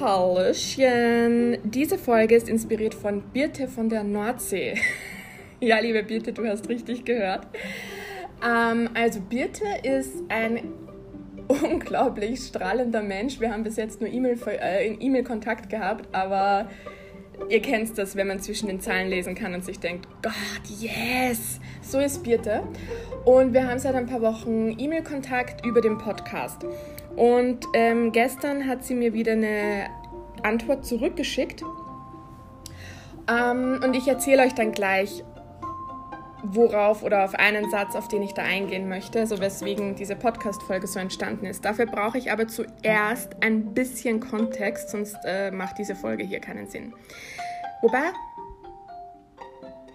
Hallöchen! 0.00 1.58
Diese 1.62 1.98
Folge 1.98 2.34
ist 2.34 2.48
inspiriert 2.48 2.94
von 2.94 3.20
Birte 3.20 3.68
von 3.68 3.90
der 3.90 4.02
Nordsee. 4.02 4.78
ja, 5.60 5.78
liebe 5.78 6.02
Birte, 6.02 6.32
du 6.32 6.46
hast 6.46 6.70
richtig 6.70 7.04
gehört. 7.04 7.46
Ähm, 8.42 8.88
also 8.94 9.20
Birte 9.20 9.64
ist 9.82 10.22
ein 10.30 10.72
unglaublich 11.48 12.40
strahlender 12.40 13.02
Mensch. 13.02 13.40
Wir 13.40 13.52
haben 13.52 13.62
bis 13.62 13.76
jetzt 13.76 14.00
nur 14.00 14.08
E-Mail-Kontakt 14.08 15.66
äh, 15.66 15.76
gehabt, 15.76 16.08
aber 16.14 16.70
ihr 17.50 17.60
kennt 17.60 17.98
das, 17.98 18.16
wenn 18.16 18.28
man 18.28 18.40
zwischen 18.40 18.68
den 18.68 18.80
Zeilen 18.80 19.10
lesen 19.10 19.34
kann 19.34 19.52
und 19.52 19.66
sich 19.66 19.80
denkt, 19.80 20.08
Gott, 20.22 20.32
yes! 20.80 21.60
So 21.82 21.98
ist 21.98 22.22
Birte. 22.22 22.62
Und 23.26 23.52
wir 23.52 23.68
haben 23.68 23.78
seit 23.78 23.94
ein 23.94 24.06
paar 24.06 24.22
Wochen 24.22 24.78
E-Mail-Kontakt 24.78 25.66
über 25.66 25.82
den 25.82 25.98
Podcast. 25.98 26.64
Und 27.20 27.66
ähm, 27.74 28.12
gestern 28.12 28.66
hat 28.66 28.82
sie 28.82 28.94
mir 28.94 29.12
wieder 29.12 29.32
eine 29.32 29.90
Antwort 30.42 30.86
zurückgeschickt. 30.86 31.62
Ähm, 33.30 33.78
und 33.84 33.94
ich 33.94 34.08
erzähle 34.08 34.42
euch 34.44 34.54
dann 34.54 34.72
gleich, 34.72 35.22
worauf 36.42 37.02
oder 37.02 37.22
auf 37.24 37.34
einen 37.34 37.70
Satz, 37.70 37.94
auf 37.94 38.08
den 38.08 38.22
ich 38.22 38.32
da 38.32 38.40
eingehen 38.40 38.88
möchte, 38.88 39.20
also 39.20 39.38
weswegen 39.38 39.96
diese 39.96 40.16
Podcast-Folge 40.16 40.86
so 40.86 40.98
entstanden 40.98 41.44
ist. 41.44 41.62
Dafür 41.62 41.84
brauche 41.84 42.16
ich 42.16 42.32
aber 42.32 42.48
zuerst 42.48 43.36
ein 43.42 43.74
bisschen 43.74 44.20
Kontext, 44.20 44.88
sonst 44.88 45.18
äh, 45.26 45.50
macht 45.50 45.76
diese 45.76 45.94
Folge 45.94 46.24
hier 46.24 46.40
keinen 46.40 46.68
Sinn. 46.68 46.94
Wobei, 47.82 48.12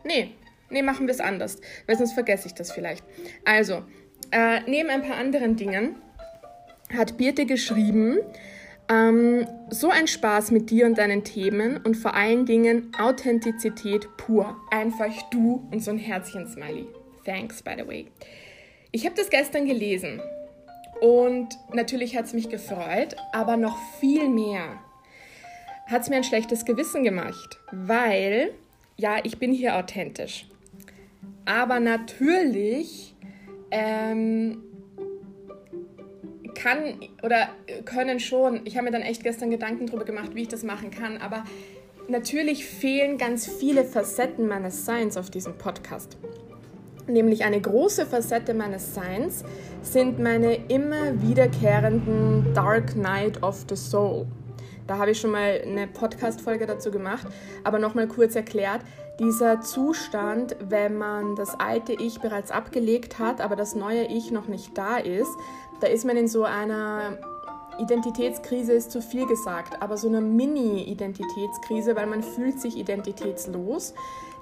nee, 0.03 0.35
nee, 0.69 0.83
machen 0.83 1.07
wir 1.07 1.13
es 1.15 1.21
anders, 1.21 1.59
weil 1.87 1.97
sonst 1.97 2.13
vergesse 2.13 2.45
ich 2.45 2.53
das 2.53 2.71
vielleicht. 2.71 3.03
Also, 3.45 3.81
äh, 4.29 4.59
neben 4.67 4.91
ein 4.91 5.01
paar 5.01 5.17
anderen 5.17 5.55
Dingen 5.55 5.95
hat 6.93 7.17
Birte 7.17 7.45
geschrieben, 7.45 8.19
ähm, 8.89 9.47
so 9.69 9.89
ein 9.89 10.07
Spaß 10.07 10.51
mit 10.51 10.69
dir 10.69 10.85
und 10.85 10.97
deinen 10.97 11.23
Themen 11.23 11.77
und 11.77 11.95
vor 11.95 12.13
allen 12.13 12.45
Dingen 12.45 12.91
Authentizität 12.99 14.07
pur. 14.17 14.55
Einfach 14.71 15.11
du 15.31 15.67
und 15.71 15.83
so 15.83 15.91
ein 15.91 15.97
Herzchen-Smiley. 15.97 16.87
Thanks, 17.25 17.63
by 17.63 17.71
the 17.77 17.87
way. 17.87 18.07
Ich 18.91 19.05
habe 19.05 19.15
das 19.15 19.29
gestern 19.29 19.65
gelesen 19.65 20.21
und 21.01 21.49
natürlich 21.73 22.15
hat 22.15 22.25
es 22.25 22.33
mich 22.33 22.49
gefreut, 22.49 23.15
aber 23.33 23.57
noch 23.57 23.77
viel 23.99 24.29
mehr 24.29 24.79
hat 25.87 26.03
es 26.03 26.09
mir 26.09 26.17
ein 26.17 26.23
schlechtes 26.23 26.65
Gewissen 26.65 27.03
gemacht, 27.03 27.59
weil, 27.71 28.51
ja, 28.97 29.17
ich 29.23 29.37
bin 29.37 29.51
hier 29.51 29.75
authentisch. 29.75 30.47
Aber 31.45 31.79
natürlich 31.79 33.15
ähm, 33.69 34.63
kann 36.55 36.99
oder 37.21 37.49
können 37.85 38.19
schon, 38.19 38.61
ich 38.65 38.75
habe 38.77 38.85
mir 38.85 38.91
dann 38.91 39.01
echt 39.01 39.23
gestern 39.23 39.51
Gedanken 39.51 39.87
darüber 39.87 40.05
gemacht, 40.05 40.31
wie 40.33 40.43
ich 40.43 40.47
das 40.47 40.63
machen 40.63 40.89
kann, 40.89 41.17
aber 41.17 41.43
natürlich 42.07 42.65
fehlen 42.65 43.17
ganz 43.17 43.47
viele 43.47 43.83
Facetten 43.83 44.47
meines 44.47 44.85
Seins 44.85 45.17
auf 45.17 45.29
diesem 45.29 45.57
Podcast. 45.57 46.17
Nämlich 47.07 47.43
eine 47.43 47.61
große 47.61 48.07
Facette 48.07 48.55
meines 48.55 48.95
Seins 48.95 49.43
sind 49.83 50.19
meine 50.19 50.55
immer 50.69 51.21
wiederkehrenden 51.21 52.53
Dark 52.55 52.95
Night 52.95 53.43
of 53.43 53.65
the 53.69 53.75
Soul. 53.75 54.25
Da 54.87 54.97
habe 54.97 55.11
ich 55.11 55.19
schon 55.19 55.31
mal 55.31 55.61
eine 55.63 55.87
Podcast-Folge 55.87 56.65
dazu 56.65 56.89
gemacht, 56.89 57.27
aber 57.63 57.77
nochmal 57.77 58.07
kurz 58.07 58.35
erklärt. 58.35 58.81
Dieser 59.19 59.61
Zustand, 59.61 60.57
wenn 60.59 60.97
man 60.97 61.35
das 61.35 61.57
alte 61.59 61.93
Ich 61.93 62.19
bereits 62.19 62.51
abgelegt 62.51 63.17
hat, 63.17 63.39
aber 63.39 63.55
das 63.55 63.73
neue 63.73 64.05
Ich 64.05 64.31
noch 64.31 64.47
nicht 64.47 64.77
da 64.77 64.97
ist, 64.97 65.31
da 65.79 65.87
ist 65.87 66.05
man 66.05 66.17
in 66.17 66.27
so 66.27 66.43
einer 66.43 67.17
Identitätskrise 67.79 68.73
ist 68.73 68.91
zu 68.91 69.01
viel 69.01 69.25
gesagt, 69.25 69.81
aber 69.81 69.97
so 69.97 70.07
eine 70.07 70.21
Mini-Identitätskrise, 70.21 71.95
weil 71.95 72.07
man 72.07 72.23
fühlt 72.23 72.59
sich 72.59 72.77
identitätslos. 72.77 73.93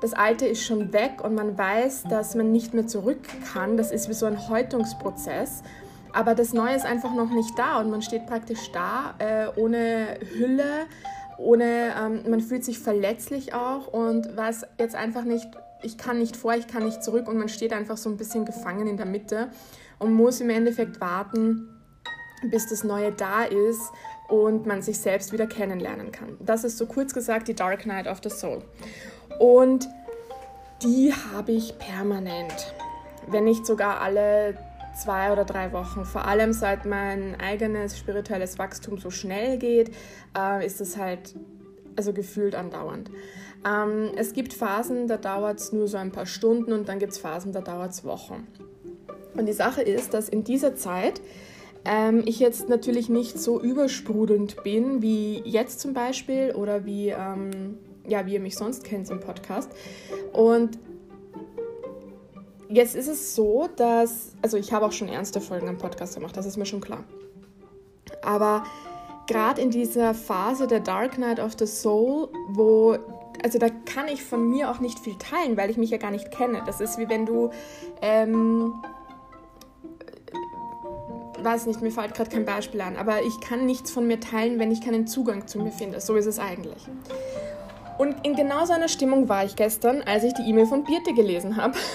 Das 0.02 0.14
Alte 0.14 0.46
ist 0.46 0.64
schon 0.64 0.94
weg 0.94 1.24
und 1.24 1.34
man 1.34 1.58
weiß, 1.58 2.04
dass 2.10 2.36
man 2.36 2.52
nicht 2.52 2.74
mehr 2.74 2.88
zurück 2.88 3.22
kann. 3.54 3.78
Das 3.78 3.92
ist 3.92 4.10
wie 4.10 4.14
so 4.14 4.26
ein 4.26 4.50
Häutungsprozess. 4.50 5.64
Aber 6.14 6.36
das 6.36 6.54
Neue 6.54 6.76
ist 6.76 6.86
einfach 6.86 7.14
noch 7.16 7.32
nicht 7.32 7.58
da 7.58 7.80
und 7.80 7.90
man 7.90 8.04
steht 8.04 8.28
praktisch 8.28 8.72
da, 8.72 9.16
äh, 9.18 9.48
ohne 9.60 10.20
Hülle, 10.36 10.86
ohne, 11.38 11.94
ähm, 12.00 12.30
man 12.30 12.42
fühlt 12.42 12.64
sich 12.64 12.80
verletzlich 12.80 13.54
auch 13.54 13.88
und 13.88 14.36
weiß 14.36 14.66
jetzt 14.78 14.96
einfach 14.96 15.24
nicht, 15.24 15.48
ich 15.82 15.98
kann 15.98 16.20
nicht 16.20 16.38
vor, 16.38 16.54
ich 16.54 16.68
kann 16.68 16.86
nicht 16.86 17.04
zurück 17.04 17.28
und 17.28 17.38
man 17.38 17.50
steht 17.50 17.74
einfach 17.74 17.98
so 17.98 18.10
ein 18.10 18.18
bisschen 18.18 18.46
gefangen 18.46 18.88
in 18.88 18.98
der 18.98 19.06
Mitte 19.06 19.50
und 20.00 20.14
muss 20.14 20.42
im 20.42 20.50
Endeffekt 20.50 21.02
warten, 21.02 21.70
bis 22.50 22.68
das 22.70 22.84
Neue 22.84 23.12
da 23.12 23.44
ist 23.44 23.82
und 24.30 24.66
man 24.66 24.82
sich 24.82 25.00
selbst 25.00 25.34
wieder 25.34 25.48
kennenlernen 25.48 26.12
kann. 26.12 26.38
Das 26.40 26.64
ist 26.64 26.78
so 26.78 26.86
kurz 26.86 27.14
gesagt 27.14 27.48
die 27.48 27.54
Dark 27.54 27.86
Night 27.86 28.08
of 28.08 28.20
the 28.24 28.30
Soul. 28.30 28.64
Und 29.40 29.88
die 30.82 31.14
habe 31.34 31.52
ich 31.52 31.78
permanent, 31.78 32.74
wenn 33.28 33.46
nicht 33.46 33.66
sogar 33.66 34.02
alle 34.02 34.58
zwei 34.96 35.32
oder 35.32 35.46
drei 35.46 35.72
Wochen. 35.72 36.06
Vor 36.06 36.26
allem 36.26 36.54
seit 36.54 36.86
mein 36.86 37.40
eigenes 37.40 37.98
spirituelles 37.98 38.60
Wachstum 38.60 38.98
so 38.98 39.10
schnell 39.10 39.58
geht, 39.58 39.92
äh, 40.38 40.66
ist 40.66 40.82
es 40.82 40.98
halt 40.98 41.36
also 41.96 42.14
gefühlt 42.14 42.56
andauernd. 42.56 43.12
Ähm, 43.66 44.12
es 44.16 44.34
gibt 44.34 44.54
Phasen, 44.54 45.08
da 45.08 45.18
dauert 45.18 45.60
es 45.60 45.72
nur 45.72 45.88
so 45.88 45.98
ein 45.98 46.12
paar 46.12 46.26
Stunden 46.26 46.74
und 46.74 46.90
dann 46.90 47.00
gibt 47.00 47.14
es 47.14 47.20
Phasen, 47.20 47.54
da 47.54 47.62
dauert 47.62 47.92
es 47.92 48.04
Wochen. 48.04 48.48
Und 49.36 49.46
die 49.46 49.54
Sache 49.54 49.82
ist, 49.82 50.14
dass 50.14 50.30
in 50.30 50.44
dieser 50.44 50.76
Zeit 50.76 51.22
ähm, 51.86 52.24
ich 52.26 52.40
jetzt 52.40 52.70
natürlich 52.70 53.10
nicht 53.10 53.40
so 53.40 53.62
übersprudelnd 53.62 54.64
bin 54.64 55.02
wie 55.02 55.42
jetzt 55.46 55.80
zum 55.80 55.94
Beispiel 55.94 56.52
oder 56.52 56.86
wie, 56.86 57.10
ähm, 57.10 57.78
ja, 58.08 58.26
wie 58.26 58.34
ihr 58.34 58.40
mich 58.40 58.56
sonst 58.56 58.84
kennt 58.84 59.10
im 59.10 59.20
Podcast. 59.20 59.72
Und 60.32 60.78
Jetzt 62.74 62.96
ist 62.96 63.08
es 63.08 63.36
so, 63.36 63.70
dass, 63.76 64.32
also 64.42 64.58
ich 64.58 64.74
habe 64.74 64.88
auch 64.88 64.92
schon 64.92 65.08
ernste 65.08 65.40
Folgen 65.40 65.70
am 65.70 65.78
Podcast 65.78 66.16
gemacht, 66.16 66.36
das 66.36 66.48
ist 66.48 66.58
mir 66.58 66.66
schon 66.66 66.82
klar. 66.82 67.04
Aber 68.24 68.64
gerade 69.28 69.62
in 69.62 69.70
dieser 69.70 70.16
Phase 70.16 70.66
der 70.66 70.80
Dark 70.80 71.20
Night 71.20 71.40
of 71.40 71.52
the 71.60 71.68
Soul, 71.68 72.30
wo, 72.50 72.98
also 73.44 73.60
da 73.60 73.68
kann 73.70 74.08
ich 74.08 74.24
von 74.24 74.50
mir 74.50 74.72
auch 74.72 74.80
nicht 74.80 74.98
viel 74.98 75.16
teilen, 75.20 75.56
weil 75.56 75.70
ich 75.70 75.78
mich 75.78 75.92
ja 75.92 76.00
gar 76.00 76.10
nicht 76.10 76.32
kenne. 76.32 76.64
Das 76.66 76.82
ist 76.82 76.98
wie 76.98 77.08
wenn 77.10 77.28
du, 77.28 77.52
ähm, 78.02 78.74
weiß 81.44 81.68
nicht, 81.68 81.80
mir 81.84 81.92
fällt 81.92 82.16
gerade 82.16 82.32
kein 82.32 82.46
Beispiel 82.46 82.82
an, 82.82 82.96
aber 82.96 83.22
ich 83.22 83.40
kann 83.40 83.68
nichts 83.68 83.92
von 83.92 84.08
mir 84.08 84.20
teilen, 84.20 84.58
wenn 84.58 84.72
ich 84.72 84.82
keinen 84.82 85.06
Zugang 85.06 85.46
zu 85.46 85.60
mir 85.60 85.72
finde. 85.72 86.02
So 86.02 86.16
ist 86.16 86.26
es 86.26 86.40
eigentlich. 86.40 86.88
Und 88.00 88.26
in 88.26 88.36
genau 88.36 88.66
so 88.66 88.74
einer 88.74 88.88
Stimmung 88.88 89.30
war 89.30 89.46
ich 89.46 89.56
gestern, 89.56 90.02
als 90.02 90.24
ich 90.24 90.34
die 90.34 90.50
E-Mail 90.50 90.66
von 90.66 90.84
Birte 90.84 91.14
gelesen 91.14 91.56
habe. 91.56 91.76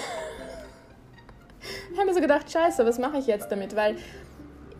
habe 1.99 2.09
mir 2.09 2.15
so 2.15 2.21
gedacht, 2.21 2.51
scheiße, 2.51 2.87
was 2.87 2.99
mache 2.99 3.19
ich 3.19 3.27
jetzt 3.27 3.51
damit? 3.51 3.77
Weil 3.77 3.97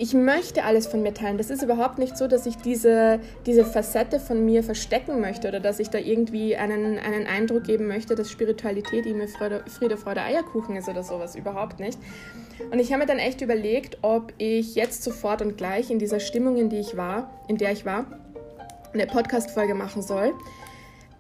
ich 0.01 0.15
möchte 0.15 0.63
alles 0.63 0.87
von 0.87 1.03
mir 1.03 1.13
teilen. 1.13 1.39
Das 1.39 1.51
ist 1.51 1.63
überhaupt 1.63 1.99
nicht 1.99 2.17
so, 2.17 2.29
dass 2.29 2.47
ich 2.47 2.57
diese, 2.57 3.19
diese 3.47 3.65
Facette 3.65 4.21
von 4.21 4.45
mir 4.45 4.63
verstecken 4.63 5.21
möchte 5.21 5.49
oder 5.49 5.59
dass 5.59 5.81
ich 5.81 5.91
da 5.91 5.99
irgendwie 5.99 6.57
einen, 6.57 6.99
einen 6.99 7.27
Eindruck 7.27 7.65
geben 7.65 7.89
möchte, 7.89 8.15
dass 8.15 8.31
Spiritualität 8.31 9.07
immer 9.07 9.27
Freude, 9.27 9.65
Friede, 9.67 9.97
Freude, 9.97 10.23
Eierkuchen 10.23 10.77
ist 10.77 10.89
oder 10.89 11.03
sowas. 11.03 11.35
Überhaupt 11.35 11.81
nicht. 11.81 11.99
Und 12.71 12.79
ich 12.79 12.93
habe 12.93 13.01
mir 13.01 13.07
dann 13.07 13.19
echt 13.19 13.41
überlegt, 13.41 13.99
ob 14.03 14.33
ich 14.39 14.77
jetzt 14.77 15.03
sofort 15.03 15.43
und 15.43 15.57
gleich 15.57 15.91
in 15.91 15.99
dieser 15.99 16.21
Stimmung, 16.21 16.57
in, 16.57 16.71
die 16.71 16.79
ich 16.79 16.97
war, 16.97 17.31
in 17.49 17.57
der 17.57 17.73
ich 17.73 17.85
war, 17.85 18.07
eine 18.95 19.07
Podcast-Folge 19.07 19.75
machen 19.75 20.03
soll. 20.03 20.33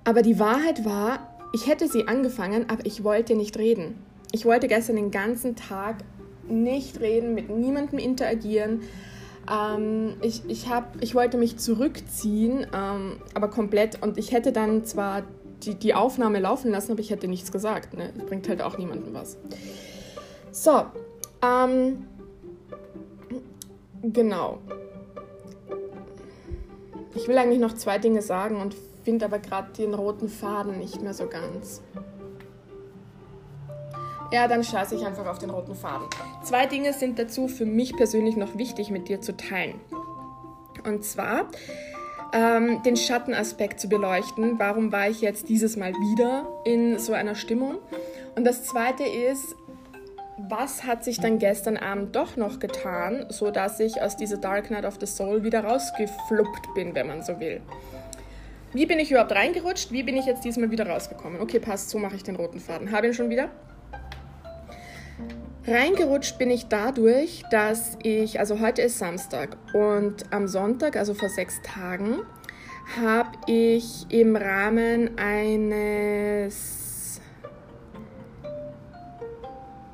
Aber 0.04 0.22
die 0.22 0.38
Wahrheit 0.38 0.84
war, 0.84 1.36
ich 1.52 1.66
hätte 1.66 1.88
sie 1.88 2.06
angefangen, 2.06 2.70
aber 2.70 2.86
ich 2.86 3.02
wollte 3.02 3.34
nicht 3.34 3.58
reden. 3.58 3.96
Ich 4.32 4.44
wollte 4.44 4.68
gestern 4.68 4.96
den 4.96 5.10
ganzen 5.10 5.56
Tag 5.56 5.96
nicht 6.48 7.00
reden, 7.00 7.34
mit 7.34 7.50
niemandem 7.50 7.98
interagieren. 7.98 8.82
Ähm, 9.50 10.16
ich, 10.20 10.42
ich, 10.48 10.68
hab, 10.68 11.02
ich 11.02 11.14
wollte 11.14 11.38
mich 11.38 11.58
zurückziehen, 11.58 12.66
ähm, 12.74 13.18
aber 13.34 13.48
komplett. 13.48 14.02
Und 14.02 14.18
ich 14.18 14.32
hätte 14.32 14.52
dann 14.52 14.84
zwar 14.84 15.22
die, 15.62 15.74
die 15.74 15.94
Aufnahme 15.94 16.40
laufen 16.40 16.70
lassen, 16.70 16.92
aber 16.92 17.00
ich 17.00 17.10
hätte 17.10 17.28
nichts 17.28 17.52
gesagt. 17.52 17.94
Ne? 17.94 18.12
Bringt 18.28 18.48
halt 18.48 18.62
auch 18.62 18.78
niemandem 18.78 19.14
was. 19.14 19.36
So, 20.52 20.82
ähm, 21.42 22.06
genau. 24.02 24.58
Ich 27.14 27.26
will 27.28 27.38
eigentlich 27.38 27.60
noch 27.60 27.74
zwei 27.74 27.98
Dinge 27.98 28.22
sagen 28.22 28.60
und 28.60 28.76
finde 29.04 29.24
aber 29.24 29.38
gerade 29.38 29.72
den 29.72 29.94
roten 29.94 30.28
Faden 30.28 30.78
nicht 30.78 31.02
mehr 31.02 31.14
so 31.14 31.26
ganz. 31.26 31.82
Ja, 34.30 34.46
dann 34.46 34.62
scheiße 34.62 34.94
ich 34.94 35.06
einfach 35.06 35.26
auf 35.26 35.38
den 35.38 35.50
roten 35.50 35.74
Faden. 35.74 36.06
Zwei 36.42 36.66
Dinge 36.66 36.92
sind 36.92 37.18
dazu 37.18 37.48
für 37.48 37.64
mich 37.64 37.96
persönlich 37.96 38.36
noch 38.36 38.58
wichtig 38.58 38.90
mit 38.90 39.08
dir 39.08 39.20
zu 39.20 39.36
teilen. 39.36 39.80
Und 40.84 41.04
zwar 41.04 41.46
ähm, 42.34 42.82
den 42.82 42.96
Schattenaspekt 42.96 43.80
zu 43.80 43.88
beleuchten. 43.88 44.58
Warum 44.58 44.92
war 44.92 45.08
ich 45.08 45.22
jetzt 45.22 45.48
dieses 45.48 45.76
Mal 45.76 45.94
wieder 45.94 46.46
in 46.64 46.98
so 46.98 47.14
einer 47.14 47.34
Stimmung? 47.34 47.78
Und 48.36 48.44
das 48.44 48.64
zweite 48.64 49.04
ist, 49.04 49.56
was 50.48 50.84
hat 50.84 51.04
sich 51.04 51.20
dann 51.20 51.38
gestern 51.38 51.76
Abend 51.76 52.14
doch 52.14 52.36
noch 52.36 52.60
getan, 52.60 53.26
sodass 53.30 53.80
ich 53.80 54.00
aus 54.00 54.16
dieser 54.16 54.36
Dark 54.36 54.70
Night 54.70 54.84
of 54.84 54.98
the 55.00 55.06
Soul 55.06 55.42
wieder 55.42 55.64
rausgefluppt 55.64 56.74
bin, 56.74 56.94
wenn 56.94 57.08
man 57.08 57.22
so 57.22 57.40
will. 57.40 57.60
Wie 58.72 58.86
bin 58.86 58.98
ich 58.98 59.10
überhaupt 59.10 59.32
reingerutscht? 59.32 59.90
Wie 59.90 60.02
bin 60.02 60.16
ich 60.16 60.26
jetzt 60.26 60.44
diesmal 60.44 60.70
wieder 60.70 60.86
rausgekommen? 60.86 61.40
Okay, 61.40 61.58
passt, 61.58 61.88
so 61.88 61.98
mache 61.98 62.14
ich 62.14 62.22
den 62.22 62.36
roten 62.36 62.60
Faden. 62.60 62.92
Habe 62.92 63.08
ihn 63.08 63.14
schon 63.14 63.30
wieder. 63.30 63.48
Reingerutscht 65.70 66.38
bin 66.38 66.50
ich 66.50 66.68
dadurch, 66.68 67.42
dass 67.50 67.98
ich, 68.02 68.40
also 68.40 68.58
heute 68.58 68.80
ist 68.80 68.98
Samstag 68.98 69.58
und 69.74 70.32
am 70.32 70.48
Sonntag, 70.48 70.96
also 70.96 71.12
vor 71.12 71.28
sechs 71.28 71.60
Tagen, 71.62 72.20
habe 72.98 73.32
ich 73.46 74.06
im 74.08 74.34
Rahmen 74.34 75.18
eines 75.18 77.20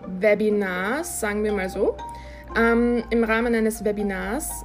Webinars, 0.07 1.19
sagen 1.19 1.43
wir 1.43 1.53
mal 1.53 1.69
so, 1.69 1.97
ähm, 2.57 3.03
im 3.11 3.25
Rahmen 3.25 3.53
eines 3.53 3.85
Webinars 3.85 4.65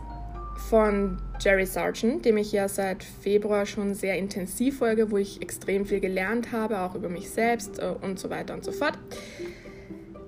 von 0.70 1.18
Jerry 1.40 1.66
Sargent, 1.66 2.24
dem 2.24 2.38
ich 2.38 2.52
ja 2.52 2.68
seit 2.68 3.04
Februar 3.04 3.66
schon 3.66 3.96
sehr 3.96 4.16
intensiv 4.20 4.78
folge, 4.78 5.10
wo 5.10 5.18
ich 5.18 5.42
extrem 5.42 5.88
viel 5.88 6.02
gelernt 6.02 6.52
habe, 6.52 6.82
auch 6.82 6.94
über 6.94 7.10
mich 7.10 7.32
selbst 7.32 7.80
äh, 7.80 7.96
und 8.00 8.20
so 8.20 8.30
weiter 8.30 8.54
und 8.54 8.64
so 8.64 8.72
fort 8.72 9.00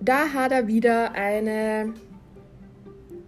da 0.01 0.33
hat 0.33 0.51
er 0.51 0.67
wieder 0.67 1.13
eine, 1.13 1.93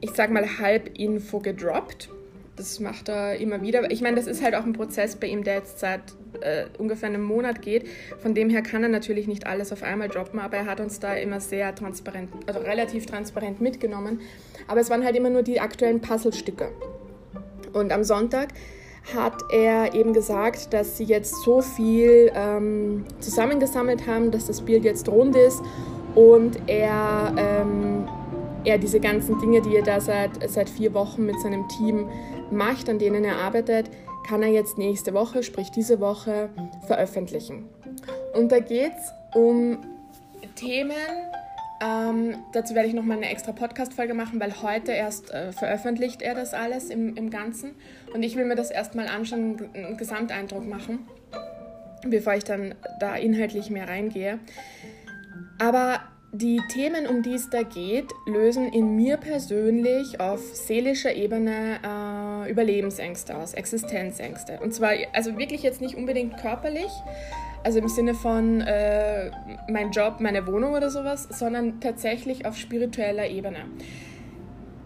ich 0.01 0.11
sag 0.11 0.31
mal, 0.31 0.59
Halbinfo 0.59 1.39
gedroppt. 1.39 2.09
Das 2.55 2.79
macht 2.79 3.09
er 3.09 3.37
immer 3.37 3.61
wieder. 3.61 3.89
Ich 3.91 4.01
meine, 4.01 4.15
das 4.15 4.27
ist 4.27 4.43
halt 4.43 4.55
auch 4.55 4.63
ein 4.63 4.73
Prozess 4.73 5.15
bei 5.15 5.27
ihm, 5.27 5.43
der 5.43 5.55
jetzt 5.55 5.79
seit 5.79 6.01
äh, 6.41 6.65
ungefähr 6.77 7.09
einem 7.09 7.23
Monat 7.23 7.61
geht. 7.61 7.87
Von 8.19 8.35
dem 8.35 8.49
her 8.49 8.61
kann 8.61 8.83
er 8.83 8.89
natürlich 8.89 9.27
nicht 9.27 9.47
alles 9.47 9.71
auf 9.71 9.81
einmal 9.81 10.09
droppen, 10.09 10.39
aber 10.39 10.57
er 10.57 10.65
hat 10.65 10.79
uns 10.79 10.99
da 10.99 11.13
immer 11.13 11.39
sehr 11.39 11.73
transparent, 11.73 12.29
also 12.47 12.59
relativ 12.59 13.05
transparent 13.05 13.61
mitgenommen. 13.61 14.21
Aber 14.67 14.81
es 14.81 14.89
waren 14.89 15.03
halt 15.03 15.15
immer 15.15 15.29
nur 15.29 15.43
die 15.43 15.59
aktuellen 15.59 16.01
Puzzlestücke. 16.01 16.69
Und 17.71 17.91
am 17.91 18.03
Sonntag 18.03 18.49
hat 19.15 19.41
er 19.51 19.93
eben 19.95 20.13
gesagt, 20.13 20.73
dass 20.73 20.97
sie 20.97 21.03
jetzt 21.03 21.43
so 21.43 21.61
viel 21.61 22.31
ähm, 22.35 23.03
zusammengesammelt 23.19 24.07
haben, 24.07 24.31
dass 24.31 24.45
das 24.45 24.61
Bild 24.61 24.85
jetzt 24.85 25.09
rund 25.09 25.35
ist 25.35 25.61
und 26.15 26.57
er, 26.67 27.33
ähm, 27.37 28.07
er 28.63 28.77
diese 28.77 28.99
ganzen 28.99 29.39
Dinge, 29.39 29.61
die 29.61 29.75
er 29.75 29.83
da 29.83 29.99
seit, 29.99 30.49
seit 30.49 30.69
vier 30.69 30.93
Wochen 30.93 31.25
mit 31.25 31.39
seinem 31.41 31.67
Team 31.67 32.07
macht, 32.51 32.89
an 32.89 32.99
denen 32.99 33.23
er 33.23 33.37
arbeitet, 33.37 33.89
kann 34.27 34.41
er 34.41 34.49
jetzt 34.49 34.77
nächste 34.77 35.13
Woche, 35.13 35.43
sprich 35.43 35.69
diese 35.71 35.99
Woche, 35.99 36.49
veröffentlichen. 36.87 37.69
Und 38.33 38.51
da 38.51 38.59
geht 38.59 38.93
es 38.97 39.11
um 39.35 39.79
Themen, 40.55 40.93
ähm, 41.83 42.37
dazu 42.53 42.75
werde 42.75 42.87
ich 42.87 42.93
nochmal 42.93 43.17
eine 43.17 43.29
extra 43.29 43.51
Podcast-Folge 43.51 44.13
machen, 44.13 44.39
weil 44.39 44.61
heute 44.61 44.93
erst 44.93 45.31
äh, 45.31 45.51
veröffentlicht 45.51 46.21
er 46.21 46.33
das 46.33 46.53
alles 46.53 46.89
im, 46.89 47.15
im 47.17 47.29
Ganzen. 47.29 47.71
Und 48.13 48.23
ich 48.23 48.35
will 48.35 48.45
mir 48.45 48.55
das 48.55 48.71
erstmal 48.71 49.07
anschauen, 49.07 49.69
einen 49.73 49.97
Gesamteindruck 49.97 50.65
machen, 50.65 51.07
bevor 52.07 52.35
ich 52.35 52.45
dann 52.45 52.75
da 52.99 53.15
inhaltlich 53.15 53.69
mehr 53.69 53.89
reingehe. 53.89 54.39
Aber 55.59 56.01
die 56.35 56.59
Themen, 56.67 57.05
um 57.05 57.21
die 57.21 57.35
es 57.35 57.51
da 57.51 57.61
geht, 57.61 58.11
lösen 58.25 58.67
in 58.73 58.95
mir 58.95 59.17
persönlich 59.17 60.19
auf 60.19 60.41
seelischer 60.41 61.13
Ebene 61.13 61.79
äh, 61.85 62.49
Überlebensängste 62.49 63.37
aus, 63.37 63.53
Existenzängste. 63.53 64.59
Und 64.59 64.73
zwar, 64.73 64.93
also 65.13 65.37
wirklich 65.37 65.61
jetzt 65.61 65.79
nicht 65.79 65.95
unbedingt 65.95 66.37
körperlich, 66.37 66.89
also 67.63 67.77
im 67.77 67.87
Sinne 67.87 68.15
von 68.15 68.61
äh, 68.61 69.29
mein 69.69 69.91
Job, 69.91 70.15
meine 70.19 70.47
Wohnung 70.47 70.73
oder 70.73 70.89
sowas, 70.89 71.27
sondern 71.31 71.79
tatsächlich 71.79 72.47
auf 72.47 72.57
spiritueller 72.57 73.27
Ebene. 73.27 73.65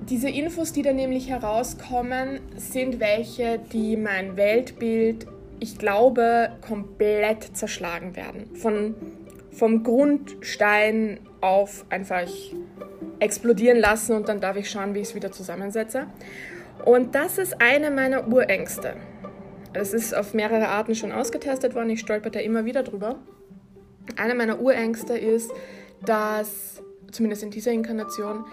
Diese 0.09 0.29
Infos, 0.29 0.73
die 0.73 0.81
da 0.81 0.91
nämlich 0.91 1.29
herauskommen, 1.29 2.41
sind 2.57 2.99
welche, 2.99 3.59
die 3.71 3.95
mein 3.95 4.35
Weltbild, 4.35 5.27
ich 5.59 5.77
glaube, 5.77 6.51
komplett 6.61 7.55
zerschlagen 7.55 8.15
werden. 8.17 8.53
Von 8.55 8.95
vom 9.57 9.83
Grundstein 9.83 11.19
auf 11.42 11.86
einfach 11.89 12.30
explodieren 13.19 13.80
lassen 13.80 14.15
und 14.15 14.30
dann 14.30 14.39
darf 14.39 14.56
ich 14.56 14.69
schauen, 14.69 14.94
wie 14.94 15.00
ich 15.00 15.09
es 15.09 15.15
wieder 15.15 15.31
zusammensetze. 15.31 16.06
Und 16.86 17.15
das 17.15 17.39
ist 17.39 17.59
eine 17.59 17.89
meiner 17.89 18.27
Urängste. 18.27 18.94
Es 19.74 19.94
ist 19.94 20.15
auf 20.15 20.33
mehrere 20.33 20.68
Arten 20.68 20.94
schon 20.94 21.12
ausgetestet 21.12 21.74
worden, 21.74 21.89
ich 21.89 22.00
stolper 22.00 22.30
da 22.30 22.39
immer 22.39 22.65
wieder 22.65 22.83
drüber. 22.83 23.18
Eine 24.15 24.36
meiner 24.36 24.59
Urängste 24.62 25.18
ist, 25.18 25.51
dass, 26.06 26.81
zumindest 27.12 27.42
in 27.44 27.51
dieser 27.51 27.71
Inkarnation, 27.71 28.45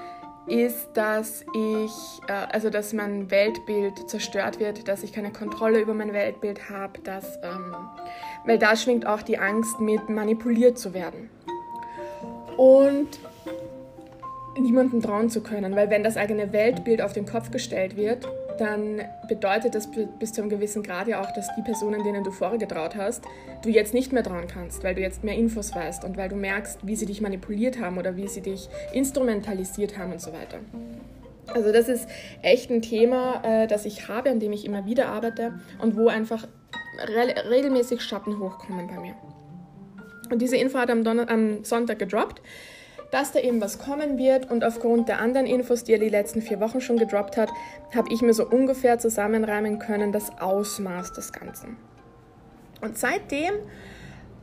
ist, 0.47 0.89
dass 0.95 1.43
ich, 1.55 1.93
äh, 2.29 2.33
also 2.53 2.71
dass 2.71 2.93
mein 2.93 3.31
Weltbild 3.31 4.09
zerstört 4.09 4.61
wird, 4.61 4.89
dass 4.89 5.03
ich 5.03 5.13
keine 5.13 5.33
Kontrolle 5.33 5.81
über 5.81 5.95
mein 5.95 6.13
Weltbild 6.13 6.69
habe, 6.69 7.01
dass, 7.01 7.39
ähm, 7.43 7.75
weil 8.45 8.59
da 8.59 8.77
schwingt 8.77 9.07
auch 9.07 9.23
die 9.23 9.39
Angst 9.39 9.81
mit, 9.81 10.09
manipuliert 10.09 10.79
zu 10.79 10.93
werden. 10.93 11.31
Und 12.57 13.19
niemandem 14.59 15.03
trauen 15.03 15.31
zu 15.31 15.43
können, 15.43 15.75
weil 15.75 15.91
wenn 15.91 16.05
das 16.05 16.17
eigene 16.17 16.53
Weltbild 16.53 17.03
auf 17.03 17.13
den 17.13 17.27
Kopf 17.27 17.51
gestellt 17.51 17.97
wird, 17.97 18.29
dann 18.59 19.03
bedeutet 19.29 19.75
das 19.75 19.89
bis 20.19 20.33
zu 20.33 20.41
einem 20.41 20.51
gewissen 20.51 20.83
Grad 20.83 21.09
ja 21.09 21.21
auch, 21.21 21.33
dass 21.33 21.55
die 21.57 21.63
Personen, 21.63 22.03
denen 22.05 22.25
du 22.25 22.31
vorher 22.31 22.59
getraut 22.59 22.97
hast, 22.97 23.25
du 23.63 23.69
jetzt 23.69 23.95
nicht 23.95 24.13
mehr 24.13 24.23
trauen 24.23 24.47
kannst, 24.47 24.85
weil 24.85 24.95
du 24.95 25.01
jetzt 25.01 25.25
mehr 25.25 25.37
Infos 25.37 25.75
weißt 25.75 26.05
und 26.05 26.17
weil 26.17 26.29
du 26.29 26.37
merkst, 26.37 26.87
wie 26.87 26.97
sie 26.97 27.07
dich 27.07 27.21
manipuliert 27.21 27.81
haben 27.81 27.99
oder 27.99 28.17
wie 28.17 28.29
sie 28.29 28.41
dich 28.41 28.69
instrumentalisiert 28.93 29.99
haben 29.99 30.13
und 30.13 30.21
so 30.21 30.33
weiter. 30.33 30.59
Also 31.49 31.73
das 31.73 31.89
ist 31.89 32.09
echt 32.43 32.71
ein 32.71 32.83
Thema, 32.83 33.43
äh, 33.45 33.67
das 33.67 33.85
ich 33.85 34.09
habe, 34.09 34.31
an 34.31 34.41
dem 34.41 34.53
ich 34.53 34.65
immer 34.65 34.87
wieder 34.87 35.09
arbeite 35.09 35.59
und 35.81 35.97
wo 35.97 36.09
einfach 36.09 36.47
re 37.07 37.35
regelmäßig 37.51 38.01
Schatten 38.01 38.39
hochkommen 38.39 38.87
bei 38.87 38.99
mir. 38.99 39.15
Und 40.31 40.41
diese 40.41 40.57
Info 40.57 40.79
hat 40.79 40.91
am, 40.91 41.07
am 41.07 41.65
Sonntag 41.65 41.99
gedroppt 41.99 42.41
dass 43.15 43.31
da 43.31 43.39
eben 43.39 43.61
was 43.61 43.79
kommen 43.79 44.19
wird 44.19 44.51
und 44.51 44.65
aufgrund 44.65 45.09
der 45.09 45.21
anderen 45.21 45.47
Infos, 45.47 45.85
die 45.85 45.93
er 45.93 46.01
die 46.01 46.09
letzten 46.09 46.43
vier 46.43 46.59
Wochen 46.59 46.81
schon 46.81 46.97
gedroppt 46.97 47.37
hat, 47.37 47.49
habe 47.95 48.13
ich 48.13 48.23
mir 48.23 48.35
so 48.35 48.45
ungefähr 48.45 48.99
zusammenreimen 48.99 49.79
können 49.79 50.11
das 50.11 50.37
Ausmaß 50.41 51.13
des 51.13 51.33
Ganzen. 51.33 51.77
Und 52.81 52.99
seitdem 52.99 53.55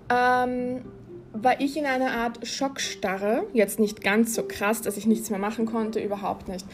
ähm, 0.09 0.85
war 1.33 1.59
ich 1.59 1.75
in 1.75 1.85
einer 1.85 2.11
Art 2.11 2.47
Schockstarre, 2.47 3.43
jetzt 3.51 3.77
nicht 3.77 4.01
ganz 4.05 4.35
so 4.35 4.43
krass, 4.43 4.81
dass 4.81 4.95
ich 4.95 5.05
nichts 5.05 5.29
mehr 5.29 5.39
machen 5.39 5.65
konnte, 5.65 5.99
überhaupt 5.99 6.47
nicht. 6.47 6.65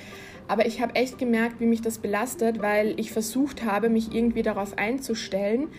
Aber 0.47 0.67
ich 0.67 0.79
habe 0.79 0.93
echt 0.93 1.17
gemerkt, 1.17 1.59
wie 1.59 1.65
mich 1.65 1.81
das 1.81 1.97
belastet, 1.97 2.61
weil 2.61 2.93
ich 2.99 3.11
versucht 3.11 3.65
habe, 3.65 3.89
mich 3.89 4.13
irgendwie 4.13 4.43
darauf 4.43 4.77
einzustellen, 4.77 5.69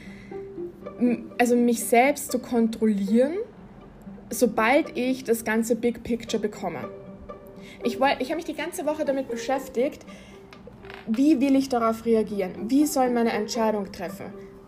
also 1.38 1.54
mich 1.54 1.84
selbst 1.84 2.32
zu 2.32 2.40
kontrollieren 2.40 3.34
sobald 4.30 4.96
ich 4.96 5.24
das 5.24 5.44
ganze 5.44 5.76
Big 5.76 6.02
Picture 6.02 6.40
bekomme. 6.40 6.88
Ich, 7.84 7.94
ich 7.94 8.00
habe 8.00 8.36
mich 8.36 8.44
die 8.44 8.54
ganze 8.54 8.86
Woche 8.86 9.04
damit 9.04 9.28
beschäftigt, 9.28 10.04
wie 11.06 11.40
will 11.40 11.56
ich 11.56 11.68
darauf 11.68 12.04
reagieren? 12.04 12.52
Wie 12.68 12.86
soll 12.86 13.10
meine 13.10 13.32
Entscheidung 13.32 13.90
treffen? 13.92 14.26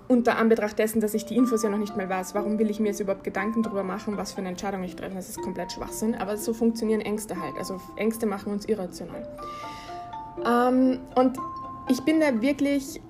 Unter 0.09 0.39
Anbetracht 0.39 0.79
dessen, 0.79 1.01
dass 1.01 1.15
ich 1.15 1.25
die 1.25 1.37
Infos 1.37 1.63
ja 1.63 1.69
noch 1.69 1.79
nicht 1.79 1.97
mal 1.97 2.09
weiß, 2.09 2.35
warum 2.35 2.59
will 2.59 2.71
ich 2.71 2.81
mir 2.81 2.89
jetzt 2.89 3.01
überhaupt 3.01 3.23
Gedanken 3.23 3.63
darüber 3.63 3.85
machen, 3.85 4.17
was 4.17 4.33
für 4.33 4.39
eine 4.39 4.49
Entscheidung 4.49 4.83
ich 4.83 4.97
treffe? 4.97 5.15
Das 5.15 5.29
ist 5.29 5.41
komplett 5.41 5.73
Schwachsinn, 5.73 6.15
aber 6.15 6.37
so 6.37 6.53
funktionieren 6.53 7.01
Ängste 7.01 7.41
halt. 7.41 7.55
Also 7.59 7.81
Ängste 7.97 8.27
machen 8.27 8.53
uns 8.53 8.65
irrational. 8.65 9.29
Ähm, 10.45 11.01
und 11.15 11.37
ich 11.89 12.01
bin 12.03 12.21
da 12.21 12.41
wirklich 12.41 13.01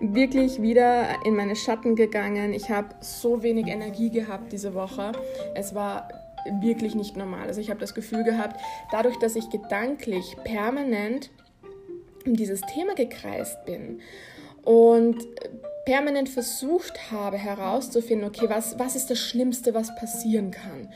wirklich 0.00 0.60
wieder 0.62 1.24
in 1.24 1.36
meine 1.36 1.56
Schatten 1.56 1.94
gegangen. 1.94 2.52
Ich 2.52 2.70
habe 2.70 2.88
so 3.00 3.42
wenig 3.42 3.66
Energie 3.68 4.10
gehabt 4.10 4.52
diese 4.52 4.74
Woche. 4.74 5.12
Es 5.54 5.74
war 5.74 6.08
wirklich 6.60 6.94
nicht 6.94 7.16
normal. 7.16 7.46
Also 7.46 7.60
ich 7.60 7.70
habe 7.70 7.80
das 7.80 7.94
Gefühl 7.94 8.24
gehabt, 8.24 8.60
dadurch, 8.90 9.18
dass 9.18 9.36
ich 9.36 9.50
gedanklich 9.50 10.36
permanent 10.42 11.30
um 12.26 12.34
dieses 12.34 12.62
Thema 12.62 12.94
gekreist 12.94 13.64
bin 13.64 14.00
und 14.62 15.26
permanent 15.84 16.28
versucht 16.28 17.10
habe 17.10 17.36
herauszufinden, 17.36 18.28
okay, 18.28 18.48
was, 18.48 18.78
was 18.78 18.96
ist 18.96 19.10
das 19.10 19.18
Schlimmste, 19.18 19.74
was 19.74 19.94
passieren 19.96 20.50
kann? 20.50 20.88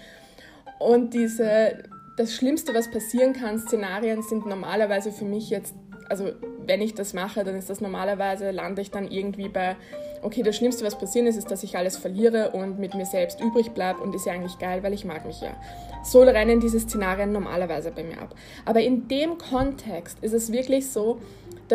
Und 0.78 1.14
diese, 1.14 1.82
das 2.16 2.34
Schlimmste, 2.34 2.75
was 2.75 2.90
passieren 2.90 3.32
kann, 3.32 3.58
Szenarien 3.58 4.23
sind 4.23 4.46
normalerweise 4.46 5.12
für 5.12 5.25
mich 5.25 5.50
jetzt 5.50 5.75
also 6.08 6.32
wenn 6.66 6.80
ich 6.80 6.94
das 6.94 7.12
mache, 7.12 7.44
dann 7.44 7.56
ist 7.56 7.70
das 7.70 7.80
normalerweise, 7.80 8.50
lande 8.50 8.82
ich 8.82 8.90
dann 8.90 9.11
irgendwie 9.11 9.49
bei, 9.49 9.76
okay, 10.23 10.42
das 10.42 10.56
Schlimmste, 10.56 10.84
was 10.84 10.99
passieren 10.99 11.26
ist, 11.26 11.37
ist, 11.37 11.50
dass 11.50 11.62
ich 11.62 11.76
alles 11.76 11.96
verliere 11.96 12.50
und 12.50 12.78
mit 12.78 12.94
mir 12.94 13.06
selbst 13.06 13.40
übrig 13.40 13.70
bleibe 13.73 14.00
und 14.00 14.14
ist 14.14 14.26
ja 14.26 14.32
eigentlich 14.32 14.58
geil, 14.58 14.82
weil 14.82 14.92
ich 14.92 15.04
mag 15.04 15.26
mich 15.26 15.40
ja. 15.40 15.54
So 16.02 16.23
rennen 16.23 16.61
diese 16.61 16.80
Szenarien 16.80 17.32
normalerweise 17.32 17.90
bei 17.90 18.04
mir 18.04 18.20
ab. 18.20 18.34
Aber 18.64 18.80
in 18.80 19.08
dem 19.08 19.38
Kontext 19.38 20.18
ist 20.23 20.34
es 20.34 20.52
wirklich 20.52 20.90
so, 20.90 21.20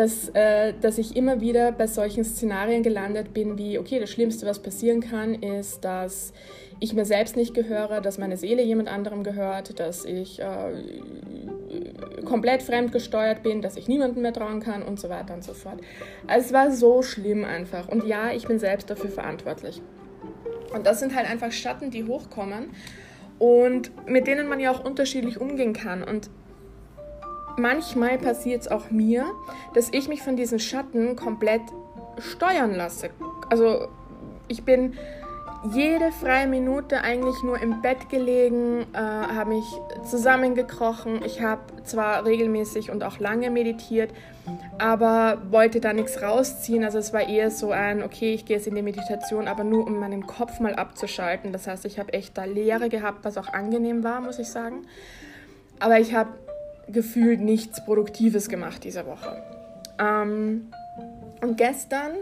dass, 0.00 0.30
äh, 0.30 0.72
dass 0.80 0.96
ich 0.96 1.14
immer 1.14 1.42
wieder 1.42 1.72
bei 1.72 1.86
solchen 1.86 2.24
Szenarien 2.24 2.82
gelandet 2.82 3.34
bin, 3.34 3.58
wie, 3.58 3.78
okay, 3.78 4.00
das 4.00 4.08
Schlimmste, 4.08 4.46
was 4.46 4.58
passieren 4.58 5.00
kann, 5.00 5.34
ist, 5.34 5.84
dass 5.84 6.32
ich 6.78 6.94
mir 6.94 7.04
selbst 7.04 7.36
nicht 7.36 7.52
gehöre, 7.52 8.00
dass 8.00 8.16
meine 8.16 8.38
Seele 8.38 8.62
jemand 8.62 8.88
anderem 8.88 9.22
gehört, 9.24 9.78
dass 9.78 10.06
ich 10.06 10.40
äh, 10.40 12.24
komplett 12.24 12.62
fremdgesteuert 12.62 13.42
bin, 13.42 13.60
dass 13.60 13.76
ich 13.76 13.88
niemandem 13.88 14.22
mehr 14.22 14.32
trauen 14.32 14.60
kann 14.60 14.82
und 14.82 14.98
so 14.98 15.10
weiter 15.10 15.34
und 15.34 15.44
so 15.44 15.52
fort. 15.52 15.82
Also 16.26 16.46
es 16.46 16.52
war 16.54 16.70
so 16.70 17.02
schlimm 17.02 17.44
einfach. 17.44 17.86
Und 17.88 18.06
ja, 18.06 18.32
ich 18.32 18.46
bin 18.46 18.58
selbst 18.58 18.88
dafür 18.88 19.10
verantwortlich. 19.10 19.82
Und 20.72 20.86
das 20.86 21.00
sind 21.00 21.14
halt 21.14 21.28
einfach 21.28 21.52
Schatten, 21.52 21.90
die 21.90 22.04
hochkommen 22.04 22.70
und 23.38 23.90
mit 24.08 24.26
denen 24.26 24.48
man 24.48 24.60
ja 24.60 24.70
auch 24.70 24.82
unterschiedlich 24.82 25.38
umgehen 25.38 25.74
kann. 25.74 26.02
Und 26.02 26.30
manchmal 27.56 28.18
passiert 28.18 28.62
es 28.62 28.68
auch 28.68 28.90
mir, 28.90 29.26
dass 29.74 29.88
ich 29.92 30.08
mich 30.08 30.22
von 30.22 30.36
diesen 30.36 30.58
Schatten 30.58 31.16
komplett 31.16 31.62
steuern 32.18 32.74
lasse. 32.74 33.10
Also 33.48 33.88
ich 34.48 34.64
bin 34.64 34.94
jede 35.62 36.10
freie 36.10 36.46
Minute 36.46 37.02
eigentlich 37.02 37.42
nur 37.42 37.60
im 37.60 37.82
Bett 37.82 38.08
gelegen, 38.08 38.86
äh, 38.94 38.96
habe 38.96 39.50
mich 39.50 39.66
zusammengekrochen. 40.08 41.22
Ich 41.24 41.42
habe 41.42 41.60
zwar 41.84 42.24
regelmäßig 42.24 42.90
und 42.90 43.04
auch 43.04 43.18
lange 43.18 43.50
meditiert, 43.50 44.10
aber 44.78 45.42
wollte 45.50 45.80
da 45.80 45.92
nichts 45.92 46.22
rausziehen. 46.22 46.82
Also 46.82 46.98
es 46.98 47.12
war 47.12 47.28
eher 47.28 47.50
so 47.50 47.72
ein, 47.72 48.02
okay, 48.02 48.32
ich 48.32 48.46
gehe 48.46 48.56
jetzt 48.56 48.66
in 48.66 48.74
die 48.74 48.82
Meditation, 48.82 49.48
aber 49.48 49.64
nur 49.64 49.86
um 49.86 49.98
meinen 49.98 50.26
Kopf 50.26 50.60
mal 50.60 50.74
abzuschalten. 50.74 51.52
Das 51.52 51.66
heißt, 51.66 51.84
ich 51.84 51.98
habe 51.98 52.14
echt 52.14 52.38
da 52.38 52.44
Leere 52.44 52.88
gehabt, 52.88 53.24
was 53.24 53.36
auch 53.36 53.52
angenehm 53.52 54.02
war, 54.02 54.22
muss 54.22 54.38
ich 54.38 54.48
sagen. 54.48 54.86
Aber 55.78 56.00
ich 56.00 56.14
habe 56.14 56.30
gefühlt 56.92 57.40
nichts 57.40 57.84
Produktives 57.84 58.48
gemacht 58.48 58.84
diese 58.84 59.06
Woche. 59.06 59.42
Ähm, 59.98 60.68
und 61.40 61.56
gestern 61.56 62.12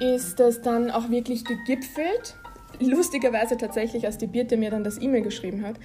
ist 0.00 0.38
es 0.40 0.62
dann 0.62 0.90
auch 0.90 1.10
wirklich 1.10 1.44
gegipfelt 1.44 2.36
lustigerweise 2.80 3.56
tatsächlich, 3.56 4.06
als 4.06 4.18
die 4.18 4.26
Birte 4.26 4.56
mir 4.56 4.70
dann 4.70 4.84
das 4.84 5.00
E-Mail 5.00 5.22
geschrieben 5.22 5.66
hat. 5.66 5.76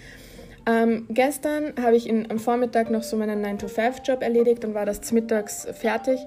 Ähm, 0.66 1.08
gestern 1.10 1.74
habe 1.82 1.96
ich 1.96 2.08
in, 2.08 2.30
am 2.32 2.40
Vormittag 2.40 2.90
noch 2.90 3.04
so 3.04 3.18
meinen 3.18 3.44
9-to-5-Job 3.44 4.22
erledigt 4.22 4.64
und 4.64 4.74
war 4.74 4.86
das 4.86 5.12
mittags 5.12 5.68
fertig. 5.74 6.20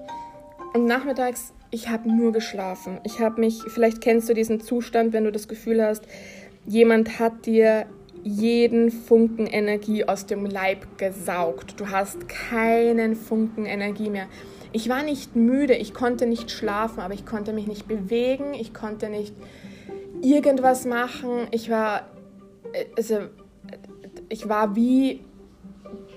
Und 0.73 0.85
nachmittags, 0.85 1.53
ich 1.71 1.89
habe 1.89 2.09
nur 2.11 2.31
geschlafen. 2.31 2.99
Ich 3.03 3.19
habe 3.19 3.41
mich, 3.41 3.61
vielleicht 3.67 4.01
kennst 4.01 4.29
du 4.29 4.33
diesen 4.33 4.61
Zustand, 4.61 5.13
wenn 5.13 5.23
du 5.23 5.31
das 5.31 5.47
Gefühl 5.47 5.83
hast, 5.83 6.03
jemand 6.65 7.19
hat 7.19 7.45
dir 7.45 7.87
jeden 8.23 8.91
Funken 8.91 9.47
Energie 9.47 10.05
aus 10.05 10.25
dem 10.25 10.45
Leib 10.45 10.97
gesaugt. 10.97 11.79
Du 11.79 11.89
hast 11.89 12.27
keinen 12.27 13.15
Funken 13.15 13.65
Energie 13.65 14.09
mehr. 14.09 14.27
Ich 14.71 14.89
war 14.89 15.03
nicht 15.03 15.35
müde, 15.35 15.75
ich 15.75 15.93
konnte 15.93 16.25
nicht 16.25 16.51
schlafen, 16.51 16.99
aber 16.99 17.13
ich 17.13 17.25
konnte 17.25 17.53
mich 17.53 17.67
nicht 17.67 17.87
bewegen, 17.87 18.53
ich 18.53 18.73
konnte 18.73 19.09
nicht 19.09 19.33
irgendwas 20.21 20.85
machen. 20.85 21.47
Ich 21.51 21.69
war, 21.69 22.07
also, 22.95 23.19
ich 24.29 24.49
war 24.49 24.75
wie 24.75 25.21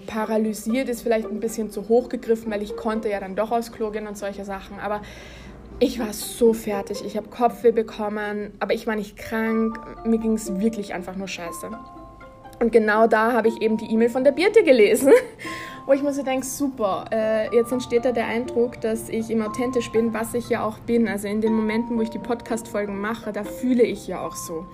paralysiert, 0.07 0.88
ist 0.88 1.02
vielleicht 1.02 1.28
ein 1.28 1.40
bisschen 1.40 1.71
zu 1.71 1.88
hoch 1.88 2.09
gegriffen, 2.09 2.50
weil 2.50 2.62
ich 2.62 2.76
konnte 2.76 3.09
ja 3.09 3.21
dann 3.21 3.37
doch 3.37 3.52
aufs 3.52 3.71
Klo 3.71 3.90
gehen 3.90 4.09
und 4.09 4.19
solche 4.19 4.45
Sachen. 4.45 4.80
Aber 4.80 5.02
ich 5.81 5.99
war 5.99 6.13
so 6.13 6.53
fertig. 6.53 7.03
Ich 7.05 7.17
habe 7.17 7.29
Kopfweh 7.29 7.73
bekommen, 7.73 8.53
aber 8.61 8.75
ich 8.75 8.87
war 8.87 8.97
nicht 8.97 9.17
krank. 9.17 9.81
Mir 10.05 10.19
ging 10.19 10.35
es 10.35 10.61
wirklich 10.61 10.93
einfach 10.93 11.17
nur 11.17 11.27
scheiße. 11.27 11.71
Und 12.61 12.73
genau 12.73 13.07
da 13.07 13.33
habe 13.33 13.49
ich 13.49 13.63
eben 13.63 13.79
die 13.79 13.87
E-Mail 13.87 14.11
von 14.11 14.23
der 14.23 14.33
Birte 14.33 14.63
gelesen, 14.63 15.15
wo 15.87 15.95
ich 15.95 16.03
mir 16.03 16.13
so 16.13 16.23
denke, 16.23 16.45
super, 16.45 17.07
äh, 17.11 17.55
jetzt 17.57 17.73
entsteht 17.73 18.05
da 18.05 18.13
der 18.13 18.27
Eindruck, 18.27 18.79
dass 18.83 19.09
ich 19.09 19.31
immer 19.31 19.47
authentisch 19.47 19.91
bin, 19.91 20.13
was 20.13 20.35
ich 20.35 20.51
ja 20.51 20.63
auch 20.63 20.79
bin. 20.81 21.09
Also 21.09 21.27
in 21.27 21.41
den 21.41 21.55
Momenten, 21.55 21.97
wo 21.97 22.03
ich 22.03 22.11
die 22.11 22.19
Podcast-Folgen 22.19 23.01
mache, 23.01 23.33
da 23.33 23.45
fühle 23.45 23.83
ich 23.83 24.07
ja 24.07 24.21
auch 24.21 24.37
so. 24.37 24.67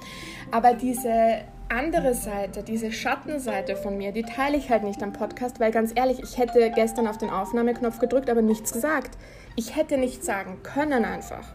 Aber 0.50 0.74
diese 0.74 1.42
andere 1.68 2.14
Seite, 2.14 2.64
diese 2.64 2.90
Schattenseite 2.90 3.76
von 3.76 3.96
mir, 3.96 4.10
die 4.10 4.22
teile 4.22 4.56
ich 4.56 4.70
halt 4.70 4.82
nicht 4.82 5.00
am 5.04 5.12
Podcast, 5.12 5.60
weil 5.60 5.70
ganz 5.70 5.92
ehrlich, 5.94 6.20
ich 6.20 6.38
hätte 6.38 6.72
gestern 6.74 7.06
auf 7.06 7.18
den 7.18 7.30
Aufnahmeknopf 7.30 8.00
gedrückt, 8.00 8.28
aber 8.28 8.42
nichts 8.42 8.72
gesagt. 8.72 9.16
Ich 9.56 9.74
hätte 9.74 9.96
nichts 9.96 10.26
sagen 10.26 10.62
können 10.62 11.04
einfach. 11.04 11.46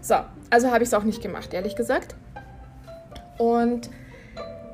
So, 0.00 0.16
also 0.48 0.70
habe 0.70 0.82
ich 0.82 0.88
es 0.88 0.94
auch 0.94 1.04
nicht 1.04 1.22
gemacht, 1.22 1.52
ehrlich 1.52 1.76
gesagt. 1.76 2.14
Und 3.38 3.90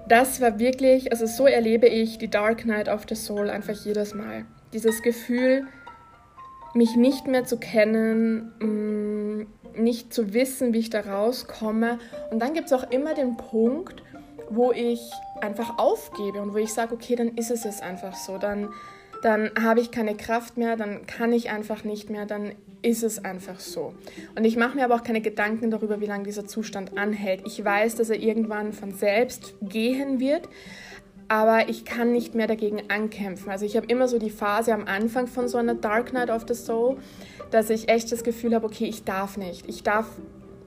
das 0.08 0.40
war 0.40 0.58
wirklich, 0.58 1.10
also 1.10 1.26
so 1.26 1.46
erlebe 1.46 1.88
ich 1.88 2.18
die 2.18 2.28
Dark 2.28 2.64
Night 2.64 2.88
of 2.88 3.04
the 3.08 3.16
Soul 3.16 3.50
einfach 3.50 3.74
jedes 3.74 4.14
Mal. 4.14 4.44
Dieses 4.72 5.02
Gefühl, 5.02 5.66
mich 6.74 6.96
nicht 6.96 7.26
mehr 7.26 7.44
zu 7.44 7.58
kennen, 7.58 8.52
mm, 8.60 9.46
nicht 9.82 10.14
zu 10.14 10.32
wissen, 10.32 10.72
wie 10.72 10.78
ich 10.78 10.90
da 10.90 11.00
rauskomme. 11.00 11.98
Und 12.30 12.40
dann 12.40 12.54
gibt 12.54 12.66
es 12.66 12.72
auch 12.72 12.90
immer 12.90 13.14
den 13.14 13.36
Punkt, 13.36 14.02
wo 14.48 14.72
ich 14.72 15.00
einfach 15.40 15.78
aufgebe 15.78 16.40
und 16.40 16.54
wo 16.54 16.58
ich 16.58 16.72
sage, 16.72 16.94
okay, 16.94 17.16
dann 17.16 17.36
ist 17.36 17.50
es 17.50 17.64
jetzt 17.64 17.82
einfach 17.82 18.14
so. 18.14 18.38
Dann, 18.38 18.68
dann 19.26 19.50
habe 19.60 19.80
ich 19.80 19.90
keine 19.90 20.14
Kraft 20.14 20.56
mehr, 20.56 20.76
dann 20.76 21.04
kann 21.04 21.32
ich 21.32 21.50
einfach 21.50 21.82
nicht 21.82 22.10
mehr, 22.10 22.26
dann 22.26 22.52
ist 22.82 23.02
es 23.02 23.24
einfach 23.24 23.58
so. 23.58 23.92
Und 24.36 24.44
ich 24.44 24.56
mache 24.56 24.76
mir 24.76 24.84
aber 24.84 24.94
auch 24.94 25.02
keine 25.02 25.20
Gedanken 25.20 25.72
darüber, 25.72 26.00
wie 26.00 26.06
lange 26.06 26.22
dieser 26.22 26.46
Zustand 26.46 26.96
anhält. 26.96 27.42
Ich 27.44 27.64
weiß, 27.64 27.96
dass 27.96 28.08
er 28.08 28.20
irgendwann 28.20 28.72
von 28.72 28.92
selbst 28.92 29.54
gehen 29.60 30.20
wird, 30.20 30.48
aber 31.26 31.68
ich 31.68 31.84
kann 31.84 32.12
nicht 32.12 32.36
mehr 32.36 32.46
dagegen 32.46 32.88
ankämpfen. 32.88 33.50
Also 33.50 33.66
ich 33.66 33.76
habe 33.76 33.86
immer 33.88 34.06
so 34.06 34.20
die 34.20 34.30
Phase 34.30 34.72
am 34.72 34.84
Anfang 34.84 35.26
von 35.26 35.48
so 35.48 35.58
einer 35.58 35.74
Dark 35.74 36.12
Night 36.12 36.30
of 36.30 36.44
the 36.46 36.54
Soul, 36.54 36.98
dass 37.50 37.68
ich 37.68 37.88
echt 37.88 38.12
das 38.12 38.22
Gefühl 38.22 38.54
habe, 38.54 38.66
okay, 38.66 38.84
ich 38.84 39.02
darf 39.02 39.36
nicht. 39.36 39.68
Ich 39.68 39.82
darf 39.82 40.06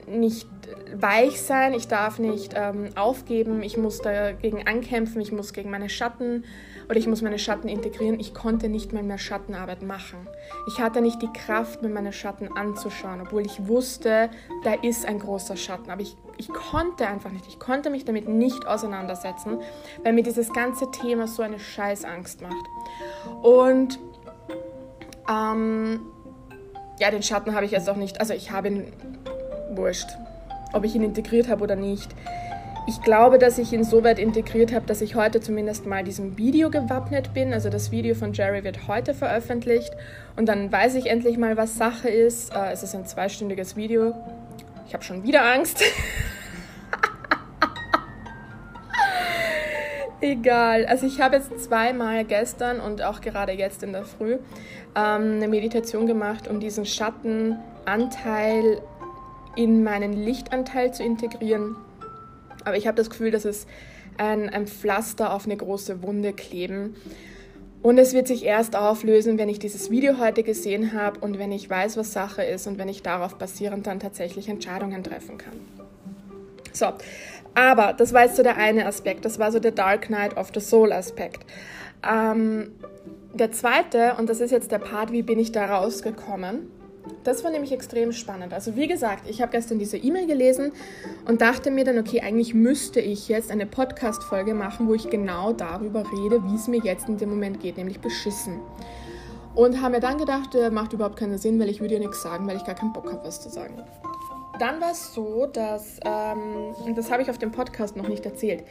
nicht 0.06 0.46
weich 0.94 1.40
sein, 1.40 1.72
ich 1.72 1.88
darf 1.88 2.18
nicht 2.18 2.52
ähm, 2.54 2.90
aufgeben, 2.94 3.62
ich 3.62 3.78
muss 3.78 4.02
dagegen 4.02 4.66
ankämpfen, 4.66 5.22
ich 5.22 5.32
muss 5.32 5.54
gegen 5.54 5.70
meine 5.70 5.88
Schatten 5.88 6.44
oder 6.90 6.98
ich 6.98 7.06
muss 7.06 7.22
meine 7.22 7.38
Schatten 7.38 7.68
integrieren. 7.68 8.18
Ich 8.18 8.34
konnte 8.34 8.68
nicht 8.68 8.92
mal 8.92 9.04
mehr 9.04 9.16
Schattenarbeit 9.16 9.82
machen. 9.82 10.28
Ich 10.66 10.80
hatte 10.80 11.00
nicht 11.00 11.22
die 11.22 11.32
Kraft, 11.32 11.82
mir 11.82 11.88
meine 11.88 12.12
Schatten 12.12 12.48
anzuschauen, 12.56 13.20
obwohl 13.20 13.46
ich 13.46 13.68
wusste, 13.68 14.28
da 14.64 14.74
ist 14.74 15.06
ein 15.06 15.20
großer 15.20 15.56
Schatten. 15.56 15.88
Aber 15.92 16.02
ich, 16.02 16.16
ich 16.36 16.48
konnte 16.48 17.06
einfach 17.06 17.30
nicht. 17.30 17.46
Ich 17.46 17.60
konnte 17.60 17.90
mich 17.90 18.04
damit 18.04 18.28
nicht 18.28 18.66
auseinandersetzen, 18.66 19.60
weil 20.02 20.14
mir 20.14 20.24
dieses 20.24 20.52
ganze 20.52 20.90
Thema 20.90 21.28
so 21.28 21.42
eine 21.42 21.60
Scheißangst 21.60 22.42
macht. 22.42 22.66
Und 23.44 24.00
ähm, 25.30 26.00
ja, 26.98 27.12
den 27.12 27.22
Schatten 27.22 27.54
habe 27.54 27.66
ich 27.66 27.70
jetzt 27.70 27.88
auch 27.88 27.96
nicht, 27.96 28.18
also 28.18 28.34
ich 28.34 28.50
habe 28.50 28.66
ihn, 28.66 28.92
wurscht, 29.76 30.08
ob 30.72 30.84
ich 30.84 30.96
ihn 30.96 31.04
integriert 31.04 31.48
habe 31.48 31.62
oder 31.62 31.76
nicht. 31.76 32.10
Ich 32.90 33.02
glaube, 33.02 33.38
dass 33.38 33.56
ich 33.58 33.72
ihn 33.72 33.84
so 33.84 34.02
weit 34.02 34.18
integriert 34.18 34.72
habe, 34.74 34.84
dass 34.84 35.00
ich 35.00 35.14
heute 35.14 35.40
zumindest 35.40 35.86
mal 35.86 36.02
diesem 36.02 36.36
Video 36.36 36.70
gewappnet 36.70 37.32
bin. 37.32 37.52
Also 37.52 37.70
das 37.70 37.92
Video 37.92 38.16
von 38.16 38.32
Jerry 38.32 38.64
wird 38.64 38.88
heute 38.88 39.14
veröffentlicht 39.14 39.92
und 40.34 40.46
dann 40.48 40.72
weiß 40.72 40.96
ich 40.96 41.06
endlich 41.06 41.38
mal, 41.38 41.56
was 41.56 41.76
Sache 41.76 42.08
ist. 42.08 42.52
Äh, 42.52 42.72
es 42.72 42.82
ist 42.82 42.96
ein 42.96 43.06
zweistündiges 43.06 43.76
Video. 43.76 44.16
Ich 44.88 44.94
habe 44.94 45.04
schon 45.04 45.22
wieder 45.22 45.44
Angst. 45.44 45.84
Egal. 50.20 50.84
Also 50.86 51.06
ich 51.06 51.20
habe 51.20 51.36
jetzt 51.36 51.62
zweimal 51.62 52.24
gestern 52.24 52.80
und 52.80 53.02
auch 53.02 53.20
gerade 53.20 53.52
jetzt 53.52 53.84
in 53.84 53.92
der 53.92 54.02
Früh 54.02 54.32
ähm, 54.96 55.36
eine 55.36 55.46
Meditation 55.46 56.08
gemacht, 56.08 56.48
um 56.48 56.58
diesen 56.58 56.84
Schattenanteil 56.84 58.82
in 59.54 59.84
meinen 59.84 60.12
Lichtanteil 60.12 60.92
zu 60.92 61.04
integrieren. 61.04 61.76
Aber 62.64 62.76
ich 62.76 62.86
habe 62.86 62.96
das 62.96 63.10
Gefühl, 63.10 63.30
dass 63.30 63.44
es 63.44 63.66
ein, 64.18 64.48
ein 64.48 64.66
Pflaster 64.66 65.32
auf 65.32 65.46
eine 65.46 65.56
große 65.56 66.02
Wunde 66.02 66.32
kleben. 66.32 66.94
Und 67.82 67.96
es 67.96 68.12
wird 68.12 68.28
sich 68.28 68.44
erst 68.44 68.76
auflösen, 68.76 69.38
wenn 69.38 69.48
ich 69.48 69.58
dieses 69.58 69.90
Video 69.90 70.18
heute 70.18 70.42
gesehen 70.42 70.92
habe 70.92 71.20
und 71.20 71.38
wenn 71.38 71.50
ich 71.50 71.70
weiß, 71.70 71.96
was 71.96 72.12
Sache 72.12 72.42
ist 72.42 72.66
und 72.66 72.78
wenn 72.78 72.88
ich 72.88 73.02
darauf 73.02 73.36
basierend 73.36 73.86
dann 73.86 74.00
tatsächlich 74.00 74.48
Entscheidungen 74.48 75.02
treffen 75.02 75.38
kann. 75.38 75.54
So, 76.72 76.92
aber 77.54 77.94
das 77.94 78.12
war 78.12 78.24
jetzt 78.24 78.36
so 78.36 78.42
der 78.42 78.58
eine 78.58 78.86
Aspekt, 78.86 79.24
das 79.24 79.38
war 79.38 79.50
so 79.50 79.58
der 79.58 79.72
Dark 79.72 80.06
Knight 80.06 80.36
of 80.36 80.50
the 80.54 80.60
Soul 80.60 80.92
Aspekt. 80.92 81.44
Ähm, 82.08 82.72
der 83.32 83.50
zweite, 83.52 84.14
und 84.18 84.28
das 84.28 84.40
ist 84.40 84.50
jetzt 84.50 84.70
der 84.72 84.78
Part, 84.78 85.10
wie 85.10 85.22
bin 85.22 85.38
ich 85.38 85.52
da 85.52 85.66
rausgekommen, 85.66 86.70
das 87.24 87.44
war 87.44 87.50
nämlich 87.50 87.72
extrem 87.72 88.12
spannend. 88.12 88.52
Also 88.52 88.76
wie 88.76 88.86
gesagt, 88.86 89.28
ich 89.28 89.42
habe 89.42 89.52
gestern 89.52 89.78
diese 89.78 89.96
E-Mail 89.96 90.26
gelesen 90.26 90.72
und 91.26 91.40
dachte 91.40 91.70
mir 91.70 91.84
dann, 91.84 91.98
okay, 91.98 92.20
eigentlich 92.20 92.54
müsste 92.54 93.00
ich 93.00 93.28
jetzt 93.28 93.50
eine 93.50 93.66
Podcast-Folge 93.66 94.54
machen, 94.54 94.88
wo 94.88 94.94
ich 94.94 95.10
genau 95.10 95.52
darüber 95.52 96.00
rede, 96.00 96.42
wie 96.44 96.54
es 96.54 96.68
mir 96.68 96.80
jetzt 96.82 97.08
in 97.08 97.16
dem 97.18 97.30
Moment 97.30 97.60
geht, 97.60 97.76
nämlich 97.76 98.00
beschissen. 98.00 98.60
Und 99.54 99.80
habe 99.82 99.96
mir 99.96 100.00
dann 100.00 100.18
gedacht, 100.18 100.54
äh, 100.54 100.70
macht 100.70 100.92
überhaupt 100.92 101.16
keinen 101.16 101.36
Sinn, 101.36 101.58
weil 101.58 101.68
ich 101.68 101.80
würde 101.80 101.94
ja 101.94 102.00
nichts 102.00 102.22
sagen, 102.22 102.46
weil 102.46 102.56
ich 102.56 102.64
gar 102.64 102.74
keinen 102.74 102.92
Bock 102.92 103.10
habe, 103.10 103.24
was 103.24 103.40
zu 103.40 103.48
sagen. 103.48 103.82
Dann 104.58 104.80
war 104.80 104.92
es 104.92 105.12
so, 105.14 105.46
dass, 105.46 105.98
ähm, 106.04 106.74
und 106.84 106.96
das 106.96 107.10
habe 107.10 107.22
ich 107.22 107.30
auf 107.30 107.38
dem 107.38 107.50
Podcast 107.50 107.96
noch 107.96 108.08
nicht 108.08 108.24
erzählt, 108.24 108.62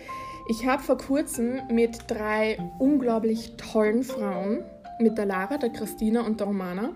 ich 0.47 0.65
habe 0.65 0.81
vor 0.81 0.97
kurzem 0.97 1.61
mit 1.69 1.99
drei 2.07 2.57
unglaublich 2.79 3.55
tollen 3.57 4.03
Frauen, 4.03 4.63
mit 4.99 5.17
der 5.17 5.25
Lara, 5.25 5.57
der 5.57 5.69
Christina 5.69 6.21
und 6.21 6.39
der 6.39 6.47
Romana, 6.47 6.91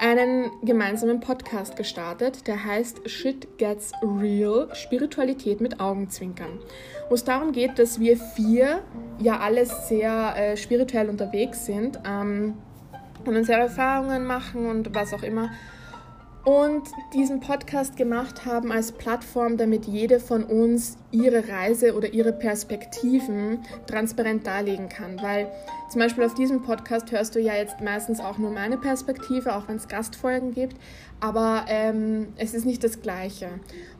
einen 0.00 0.50
gemeinsamen 0.62 1.20
Podcast 1.20 1.76
gestartet, 1.76 2.46
der 2.46 2.64
heißt 2.64 3.08
Shit 3.08 3.58
Gets 3.58 3.92
Real, 4.02 4.68
Spiritualität 4.74 5.60
mit 5.60 5.80
Augenzwinkern. 5.80 6.58
Wo 7.08 7.14
es 7.14 7.24
darum 7.24 7.52
geht, 7.52 7.78
dass 7.78 8.00
wir 8.00 8.16
vier 8.16 8.82
ja 9.18 9.38
alles 9.40 9.88
sehr 9.88 10.34
äh, 10.36 10.56
spirituell 10.56 11.08
unterwegs 11.08 11.66
sind 11.66 11.98
ähm, 12.06 12.54
und 13.24 13.36
unsere 13.36 13.60
Erfahrungen 13.60 14.26
machen 14.26 14.66
und 14.66 14.94
was 14.94 15.14
auch 15.14 15.22
immer 15.22 15.50
und 16.44 16.82
diesen 17.14 17.40
Podcast 17.40 17.96
gemacht 17.96 18.44
haben 18.44 18.70
als 18.70 18.92
Plattform, 18.92 19.56
damit 19.56 19.86
jede 19.86 20.20
von 20.20 20.44
uns 20.44 20.98
ihre 21.10 21.48
Reise 21.48 21.94
oder 21.94 22.12
ihre 22.12 22.32
Perspektiven 22.32 23.60
transparent 23.86 24.46
darlegen 24.46 24.88
kann. 24.88 25.20
Weil 25.22 25.50
zum 25.90 26.00
Beispiel 26.00 26.24
auf 26.24 26.34
diesem 26.34 26.62
Podcast 26.62 27.10
hörst 27.12 27.34
du 27.34 27.40
ja 27.40 27.54
jetzt 27.54 27.80
meistens 27.80 28.20
auch 28.20 28.36
nur 28.36 28.50
meine 28.50 28.76
Perspektive, 28.76 29.56
auch 29.56 29.68
wenn 29.68 29.76
es 29.76 29.88
Gastfolgen 29.88 30.52
gibt, 30.52 30.76
aber 31.20 31.64
ähm, 31.68 32.28
es 32.36 32.52
ist 32.52 32.66
nicht 32.66 32.84
das 32.84 33.00
Gleiche. 33.00 33.48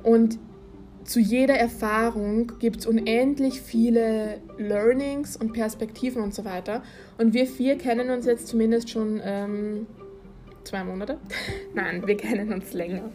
Und 0.02 0.38
zu 1.04 1.20
jeder 1.20 1.54
Erfahrung 1.54 2.52
gibt 2.58 2.80
es 2.80 2.86
unendlich 2.86 3.60
viele 3.60 4.40
Learnings 4.58 5.36
und 5.36 5.52
Perspektiven 5.52 6.22
und 6.22 6.34
so 6.34 6.44
weiter. 6.44 6.82
Und 7.18 7.34
wir 7.34 7.46
vier 7.46 7.76
kennen 7.76 8.10
uns 8.10 8.26
jetzt 8.26 8.48
zumindest 8.48 8.90
schon. 8.90 9.20
Ähm, 9.22 9.86
zwei 10.64 10.84
Monate. 10.84 11.18
Nein, 11.74 12.06
wir 12.06 12.16
kennen 12.16 12.52
uns 12.52 12.72
länger. 12.72 13.10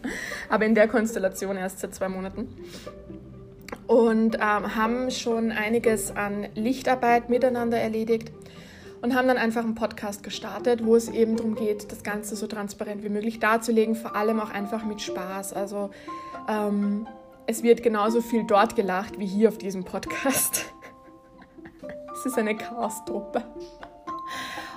Aber 0.50 0.66
in 0.66 0.76
der 0.76 0.88
Konstellation 0.88 1.58
erst 1.58 1.80
seit 1.80 1.96
zwei 1.96 2.10
Monaten. 2.10 2.48
Und 3.88 4.36
ähm, 4.36 4.76
haben 4.76 5.12
schon 5.12 5.52
einiges 5.52 6.16
an 6.16 6.48
Lichtarbeit 6.56 7.30
miteinander 7.30 7.78
erledigt 7.78 8.32
und 9.02 9.16
haben 9.16 9.28
dann 9.28 9.38
einfach 9.38 9.64
einen 9.64 9.76
Podcast 9.76 10.24
gestartet, 10.24 10.86
wo 10.86 10.96
es 10.96 11.10
eben 11.10 11.38
darum 11.38 11.56
geht, 11.56 11.92
das 11.92 12.04
Ganze 12.04 12.36
so 12.36 12.48
transparent 12.48 13.04
wie 13.04 13.10
möglich 13.10 13.40
darzulegen, 13.40 13.96
vor 13.96 14.16
allem 14.16 14.40
auch 14.40 14.52
einfach 14.52 14.84
mit 14.86 15.02
Spaß. 15.02 15.54
Also 15.54 15.92
ähm, 16.48 17.08
es 17.48 17.64
wird 17.64 17.82
genauso 17.82 18.22
viel 18.22 18.46
dort 18.46 18.76
gelacht 18.76 19.20
wie 19.20 19.26
hier 19.26 19.50
auf 19.50 19.58
diesem 19.58 19.84
Podcast. 19.84 20.66
es 22.14 22.26
ist 22.26 22.38
eine 22.38 22.56
Chaos-Truppe. 22.56 23.44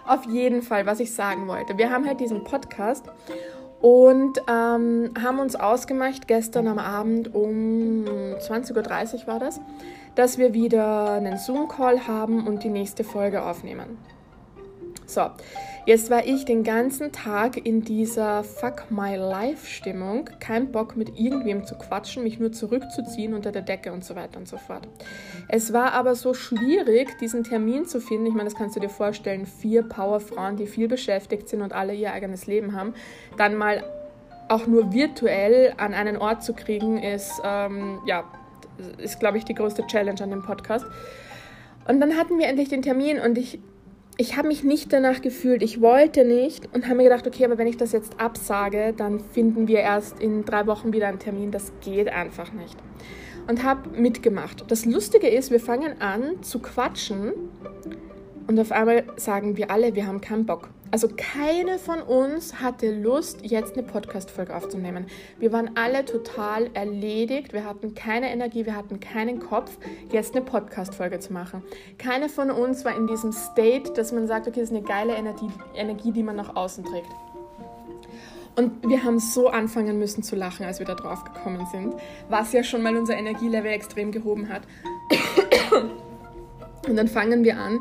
Auf 0.07 0.25
jeden 0.27 0.63
Fall, 0.63 0.87
was 0.87 1.01
ich 1.01 1.15
sagen 1.15 1.47
wollte. 1.49 1.79
Wir 1.79 1.91
haben 1.91 2.07
halt 2.07 2.21
diesen 2.21 2.45
Podcast 2.45 3.05
und 3.81 4.39
ähm, 4.49 5.11
haben 5.21 5.39
uns 5.41 5.57
ausgemacht, 5.57 6.29
gestern 6.29 6.69
am 6.69 6.79
Abend 6.79 7.35
um 7.35 8.05
20.30 8.05 9.23
Uhr 9.23 9.27
war 9.27 9.39
das, 9.41 9.61
dass 10.15 10.39
wir 10.39 10.55
wieder 10.55 11.13
einen 11.13 11.39
Zoom-Call 11.39 12.07
haben 12.07 12.47
und 12.47 12.63
die 12.63 12.69
nächste 12.69 13.03
Folge 13.05 13.45
aufnehmen. 13.45 13.99
So, 15.07 15.31
jetzt 15.87 16.11
war 16.11 16.25
ich 16.25 16.45
den 16.45 16.65
ganzen 16.65 17.13
Tag 17.13 17.57
in 17.67 17.83
dieser 17.83 18.45
Fuck 18.45 18.91
My 18.91 19.17
Life 19.17 19.67
Stimmung. 19.67 20.29
Kein 20.41 20.71
Bock 20.73 20.97
mit 20.97 21.19
irgendwem 21.19 21.65
zu 21.65 21.77
quatschen, 21.77 22.23
mich 22.23 22.39
nur 22.39 22.53
zurückzuziehen 22.53 23.35
unter 23.35 23.53
der 23.53 23.63
Decke 23.63 23.93
und 23.93 24.05
so 24.05 24.15
weiter 24.15 24.39
und 24.39 24.49
so 24.49 24.57
fort. 24.57 24.89
Es 25.49 25.73
war 25.73 25.93
aber 25.93 26.15
so 26.15 26.35
schwierig, 26.35 27.19
diesen 27.19 27.45
Termin 27.45 27.87
zu 27.87 28.01
finden. 28.01 28.27
Ich 28.27 28.35
meine, 28.35 28.49
das 28.49 28.59
kannst 28.59 28.77
du 28.77 28.81
dir 28.81 28.89
vorstellen, 28.89 29.47
vier 29.47 29.83
Powerfrauen, 29.83 30.57
die 30.57 30.67
viel 30.67 30.89
beschäftigt 30.89 31.49
sind 31.49 31.63
und 31.63 31.73
alle 31.73 31.95
ihr 31.95 32.13
eigenes 32.13 32.47
Leben 32.47 32.75
haben, 32.75 32.95
dann 33.37 33.57
mal 33.57 33.85
auch 34.49 34.67
nur 34.67 34.93
virtuell 34.93 35.73
an 35.79 35.95
einen 35.95 36.17
Ort 36.17 36.43
zu 36.43 36.53
kriegen, 36.53 36.99
ist, 36.99 37.41
ähm, 37.45 38.01
ja, 38.07 38.25
ist, 38.99 39.21
glaube 39.21 39.39
ich, 39.39 39.45
die 39.45 39.55
größte 39.55 39.87
Challenge 39.87 40.21
an 40.23 40.31
dem 40.31 40.43
Podcast. 40.43 40.87
Und 41.89 42.01
dann 42.01 42.17
hatten 42.17 42.39
wir 42.39 42.47
endlich 42.47 42.69
den 42.69 42.83
Termin 42.83 43.19
und 43.19 43.39
ich 43.39 43.59
ich 44.19 44.37
habe 44.37 44.49
mich 44.49 44.63
nicht 44.63 44.93
danach 44.93 45.23
gefühlt, 45.23 45.63
ich 45.63 45.81
wollte 45.81 46.25
nicht 46.25 46.69
und 46.75 46.85
habe 46.85 46.97
mir 46.97 47.05
gedacht, 47.05 47.27
okay, 47.27 47.45
aber 47.45 47.59
wenn 47.59 47.67
ich 47.67 47.77
das 47.77 47.93
jetzt 47.93 48.21
absage, 48.21 48.93
dann 48.97 49.21
finden 49.21 49.69
wir 49.69 49.81
erst 49.81 50.21
in 50.21 50.45
drei 50.45 50.67
Wochen 50.67 50.93
wieder 50.93 51.09
einen 51.09 51.19
Termin. 51.19 51.51
Das 51.51 51.73
geht 51.81 52.09
einfach 52.09 52.53
nicht. 52.53 52.77
Und 53.49 53.65
habe 53.65 53.89
mitgemacht. 53.99 54.65
Das 54.71 54.85
Lustige 54.85 55.29
ist, 55.29 55.51
wir 55.51 55.61
fangen 55.61 56.01
an 56.01 56.43
zu 56.43 56.59
quatschen 56.59 57.33
und 58.47 58.61
auf 58.61 58.71
einmal 58.71 59.05
sagen 59.17 59.57
wir 59.57 59.71
alle, 59.71 59.95
wir 59.95 60.07
haben 60.07 60.21
keinen 60.21 60.47
Bock. 60.47 60.69
Also 60.93 61.09
keine 61.17 61.79
von 61.79 62.03
uns 62.03 62.61
hatte 62.61 62.93
Lust, 62.93 63.39
jetzt 63.43 63.79
eine 63.79 63.83
Podcast-Folge 63.83 64.55
aufzunehmen. 64.55 65.07
Wir 65.39 65.51
waren 65.51 65.71
alle 65.75 66.05
total 66.05 66.69
erledigt. 66.75 67.55
Wir 67.55 67.65
hatten 67.65 67.95
keine 67.95 68.31
Energie, 68.31 68.67
wir 68.67 68.77
hatten 68.77 69.01
keinen 69.01 69.41
Kopf, 69.41 69.71
jetzt 70.13 70.37
eine 70.37 70.45
Podcast-Folge 70.45 71.19
zu 71.19 71.33
machen. 71.33 71.63
Keine 71.97 72.29
von 72.29 72.51
uns 72.51 72.85
war 72.85 72.95
in 72.95 73.07
diesem 73.07 73.33
State, 73.33 73.95
dass 73.95 74.13
man 74.13 74.27
sagt, 74.27 74.47
okay, 74.47 74.61
das 74.61 74.71
ist 74.71 74.77
eine 74.77 74.85
geile 74.85 75.15
Energie, 75.15 75.49
Energie 75.75 76.13
die 76.13 76.23
man 76.23 76.37
nach 76.37 76.55
außen 76.57 76.85
trägt. 76.85 77.09
Und 78.57 78.87
wir 78.87 79.03
haben 79.03 79.19
so 79.19 79.49
anfangen 79.49 79.99
müssen 79.99 80.23
zu 80.23 80.37
lachen, 80.37 80.67
als 80.67 80.79
wir 80.79 80.85
da 80.85 80.95
drauf 80.95 81.25
gekommen 81.25 81.67
sind, 81.73 81.95
was 82.29 82.53
ja 82.53 82.63
schon 82.63 82.83
mal 82.83 82.95
unser 82.99 83.17
Energielevel 83.17 83.73
extrem 83.73 84.13
gehoben 84.13 84.51
hat. 84.51 84.61
Und 86.87 86.97
dann 86.97 87.09
fangen 87.09 87.45
wir 87.45 87.57
an, 87.59 87.81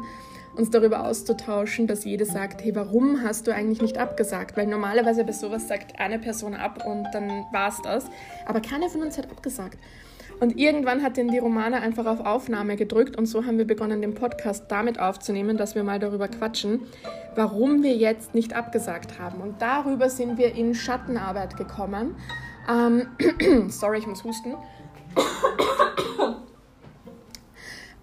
uns 0.56 0.70
darüber 0.70 1.06
auszutauschen, 1.06 1.88
dass 1.88 2.06
jede 2.06 2.26
sagt, 2.26 2.64
hey, 2.64 2.76
warum 2.76 3.24
hast 3.24 3.48
du 3.48 3.54
eigentlich 3.54 3.82
nicht 3.82 3.98
abgesagt? 3.98 4.58
Weil 4.58 4.68
normalerweise 4.68 5.24
bei 5.24 5.32
sowas 5.32 5.68
sagt 5.68 6.00
eine 6.00 6.20
Person 6.20 6.54
ab 6.54 6.86
und 6.86 7.08
dann 7.14 7.46
war 7.52 7.70
es 7.70 7.82
das. 7.82 8.06
Aber 8.46 8.62
keiner 8.62 8.90
von 8.90 9.02
uns 9.02 9.18
hat 9.18 9.32
abgesagt. 9.32 9.78
Und 10.42 10.58
irgendwann 10.58 11.04
hat 11.04 11.18
denn 11.18 11.28
die 11.28 11.38
Romane 11.38 11.82
einfach 11.82 12.08
auf 12.08 12.22
Aufnahme 12.22 12.76
gedrückt 12.76 13.16
und 13.16 13.28
so 13.28 13.46
haben 13.46 13.60
wir 13.60 13.68
begonnen, 13.68 14.02
den 14.02 14.16
Podcast 14.16 14.66
damit 14.70 15.00
aufzunehmen, 15.00 15.56
dass 15.56 15.76
wir 15.76 15.84
mal 15.84 16.00
darüber 16.00 16.28
quatschen, 16.28 16.80
warum 17.36 17.84
wir 17.84 17.96
jetzt 17.96 18.34
nicht 18.34 18.54
abgesagt 18.54 19.20
haben. 19.20 19.40
Und 19.40 19.62
darüber 19.62 20.10
sind 20.10 20.40
wir 20.40 20.56
in 20.56 20.74
Schattenarbeit 20.74 21.58
gekommen. 21.58 22.16
Ähm, 22.68 23.06
sorry, 23.70 24.00
ich 24.00 24.08
muss 24.08 24.24
husten. 24.24 24.56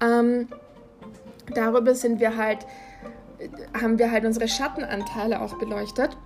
ähm, 0.00 0.46
darüber 1.54 1.94
sind 1.94 2.20
wir 2.20 2.36
halt, 2.36 2.66
haben 3.80 3.98
wir 3.98 4.10
halt 4.10 4.24
unsere 4.24 4.48
Schattenanteile 4.48 5.40
auch 5.40 5.58
beleuchtet. 5.58 6.16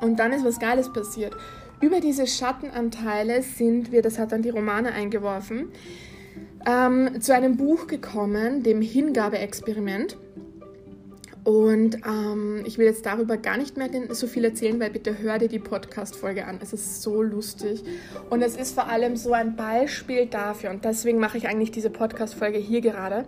Und 0.00 0.18
dann 0.18 0.32
ist 0.32 0.44
was 0.44 0.58
Geiles 0.58 0.92
passiert. 0.92 1.34
Über 1.80 2.00
diese 2.00 2.26
Schattenanteile 2.26 3.42
sind 3.42 3.92
wir, 3.92 4.02
das 4.02 4.18
hat 4.18 4.32
dann 4.32 4.42
die 4.42 4.50
Romane 4.50 4.92
eingeworfen, 4.92 5.68
ähm, 6.66 7.20
zu 7.20 7.34
einem 7.34 7.56
Buch 7.56 7.86
gekommen, 7.86 8.62
dem 8.62 8.82
Hingabeexperiment. 8.82 10.16
Und 11.44 11.96
ähm, 12.06 12.62
ich 12.66 12.78
will 12.78 12.86
jetzt 12.86 13.06
darüber 13.06 13.36
gar 13.36 13.56
nicht 13.56 13.76
mehr 13.76 13.88
so 14.10 14.26
viel 14.26 14.44
erzählen, 14.44 14.78
weil 14.80 14.90
bitte 14.90 15.18
hör 15.18 15.38
dir 15.38 15.48
die 15.48 15.58
Podcast-Folge 15.58 16.46
an. 16.46 16.58
Es 16.62 16.72
ist 16.72 17.02
so 17.02 17.22
lustig. 17.22 17.82
Und 18.28 18.42
es 18.42 18.56
ist 18.56 18.74
vor 18.74 18.88
allem 18.88 19.16
so 19.16 19.32
ein 19.32 19.56
Beispiel 19.56 20.26
dafür, 20.26 20.70
und 20.70 20.84
deswegen 20.84 21.18
mache 21.18 21.38
ich 21.38 21.48
eigentlich 21.48 21.70
diese 21.70 21.90
Podcast-Folge 21.90 22.58
hier 22.58 22.80
gerade. 22.80 23.24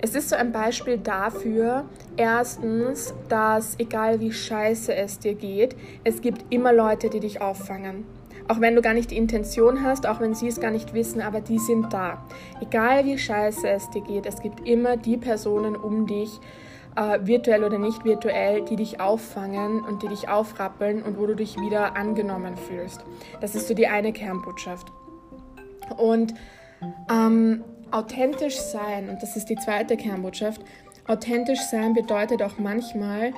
Es 0.00 0.14
ist 0.14 0.30
so 0.30 0.36
ein 0.36 0.52
Beispiel 0.52 0.98
dafür, 0.98 1.84
erstens, 2.16 3.14
dass 3.28 3.78
egal 3.78 4.20
wie 4.20 4.32
scheiße 4.32 4.94
es 4.94 5.18
dir 5.18 5.34
geht, 5.34 5.76
es 6.04 6.20
gibt 6.20 6.52
immer 6.52 6.72
Leute, 6.72 7.10
die 7.10 7.20
dich 7.20 7.40
auffangen. 7.40 8.04
Auch 8.48 8.60
wenn 8.60 8.74
du 8.74 8.82
gar 8.82 8.94
nicht 8.94 9.12
die 9.12 9.16
Intention 9.16 9.84
hast, 9.84 10.08
auch 10.08 10.20
wenn 10.20 10.34
sie 10.34 10.48
es 10.48 10.58
gar 10.58 10.72
nicht 10.72 10.92
wissen, 10.92 11.20
aber 11.20 11.40
die 11.40 11.60
sind 11.60 11.92
da. 11.92 12.26
Egal 12.60 13.04
wie 13.04 13.16
scheiße 13.16 13.68
es 13.68 13.88
dir 13.90 14.02
geht, 14.02 14.26
es 14.26 14.42
gibt 14.42 14.66
immer 14.66 14.96
die 14.96 15.16
Personen 15.16 15.76
um 15.76 16.08
dich, 16.08 16.40
äh, 16.96 17.18
virtuell 17.22 17.64
oder 17.64 17.78
nicht 17.78 18.04
virtuell, 18.04 18.62
die 18.62 18.76
dich 18.76 19.00
auffangen 19.00 19.82
und 19.84 20.02
die 20.02 20.08
dich 20.08 20.28
aufrappeln 20.28 21.02
und 21.02 21.18
wo 21.18 21.26
du 21.26 21.34
dich 21.34 21.56
wieder 21.56 21.96
angenommen 21.96 22.56
fühlst. 22.56 23.04
Das 23.40 23.54
ist 23.54 23.68
so 23.68 23.74
die 23.74 23.86
eine 23.86 24.12
Kernbotschaft. 24.12 24.88
Und 25.96 26.34
ähm, 27.10 27.64
authentisch 27.90 28.56
sein, 28.56 29.08
und 29.08 29.22
das 29.22 29.36
ist 29.36 29.46
die 29.46 29.56
zweite 29.56 29.96
Kernbotschaft, 29.96 30.62
authentisch 31.06 31.60
sein 31.70 31.94
bedeutet 31.94 32.42
auch 32.42 32.58
manchmal, 32.58 33.32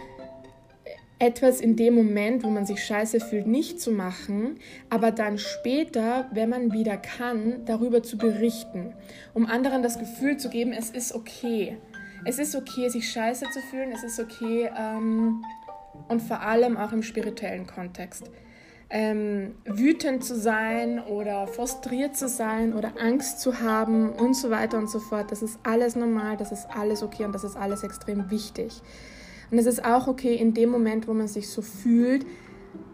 etwas 1.19 1.61
in 1.61 1.77
dem 1.77 1.95
Moment, 1.95 2.43
wo 2.43 2.49
man 2.49 2.67
sich 2.67 2.85
scheiße 2.85 3.21
fühlt, 3.21 3.47
nicht 3.47 3.81
zu 3.81 3.93
machen, 3.93 4.59
aber 4.91 5.13
dann 5.13 5.39
später, 5.39 6.27
wenn 6.33 6.49
man 6.49 6.73
wieder 6.73 6.97
kann, 6.97 7.65
darüber 7.65 8.03
zu 8.03 8.19
berichten, 8.19 8.93
um 9.33 9.47
anderen 9.47 9.85
das 9.85 10.01
Gefühl 10.01 10.37
zu 10.37 10.51
geben, 10.51 10.73
es 10.73 10.91
ist 10.91 11.15
okay 11.15 11.77
es 12.25 12.39
ist 12.39 12.55
okay, 12.55 12.89
sich 12.89 13.11
scheiße 13.11 13.47
zu 13.51 13.61
fühlen, 13.61 13.93
es 13.93 14.03
ist 14.03 14.21
okay 14.21 14.71
ähm, 14.77 15.45
und 16.09 16.23
vor 16.23 16.41
allem 16.41 16.77
auch 16.77 16.93
im 16.93 17.03
spirituellen 17.03 17.67
Kontext. 17.67 18.31
Ähm, 18.91 19.55
wütend 19.65 20.23
zu 20.23 20.39
sein 20.39 21.01
oder 21.01 21.47
frustriert 21.47 22.15
zu 22.15 22.29
sein 22.29 22.75
oder 22.75 22.93
Angst 23.01 23.41
zu 23.41 23.61
haben 23.61 24.11
und 24.11 24.35
so 24.35 24.51
weiter 24.51 24.77
und 24.77 24.91
so 24.91 24.99
fort, 24.99 25.31
das 25.31 25.43
ist 25.43 25.59
alles 25.63 25.97
normal, 25.97 26.37
das 26.37 26.53
ist 26.53 26.69
alles 26.77 27.03
okay 27.03 27.25
und 27.25 27.33
das 27.33 27.43
ist 27.43 27.57
alles 27.57 27.83
extrem 27.85 28.31
wichtig. 28.31 28.83
Und 29.51 29.59
es 29.59 29.67
ist 29.67 29.85
auch 29.85 30.09
okay 30.09 30.35
in 30.35 30.53
dem 30.53 30.71
Moment, 30.71 31.09
wo 31.09 31.15
man 31.15 31.29
sich 31.29 31.49
so 31.49 31.63
fühlt, 31.63 32.27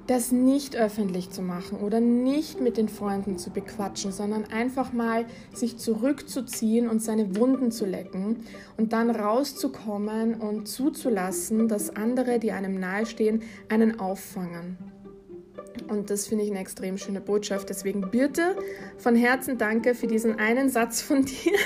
das 0.09 0.33
nicht 0.33 0.75
öffentlich 0.75 1.31
zu 1.31 1.42
machen 1.42 1.79
oder 1.79 2.01
nicht 2.01 2.62
mit 2.62 2.79
den 2.79 2.88
Freunden 2.88 3.37
zu 3.37 3.51
bequatschen, 3.51 4.11
sondern 4.11 4.47
einfach 4.47 4.94
mal 4.94 5.27
sich 5.53 5.77
zurückzuziehen 5.77 6.88
und 6.88 7.03
seine 7.03 7.37
Wunden 7.37 7.71
zu 7.71 7.85
lecken 7.85 8.38
und 8.79 8.94
dann 8.94 9.11
rauszukommen 9.11 10.37
und 10.37 10.66
zuzulassen, 10.66 11.68
dass 11.68 11.94
andere, 11.94 12.38
die 12.38 12.53
einem 12.53 12.81
nahestehen, 12.81 13.42
einen 13.68 14.01
auffangen. 14.01 14.79
Und 15.88 16.09
das 16.09 16.27
finde 16.27 16.44
ich 16.44 16.51
eine 16.51 16.61
extrem 16.61 16.97
schöne 16.97 17.21
Botschaft. 17.21 17.68
Deswegen 17.68 18.11
bitte 18.11 18.57
von 18.97 19.14
Herzen 19.14 19.59
danke 19.59 19.94
für 19.94 20.07
diesen 20.07 20.38
einen 20.38 20.71
Satz 20.71 21.03
von 21.03 21.25
dir, 21.27 21.59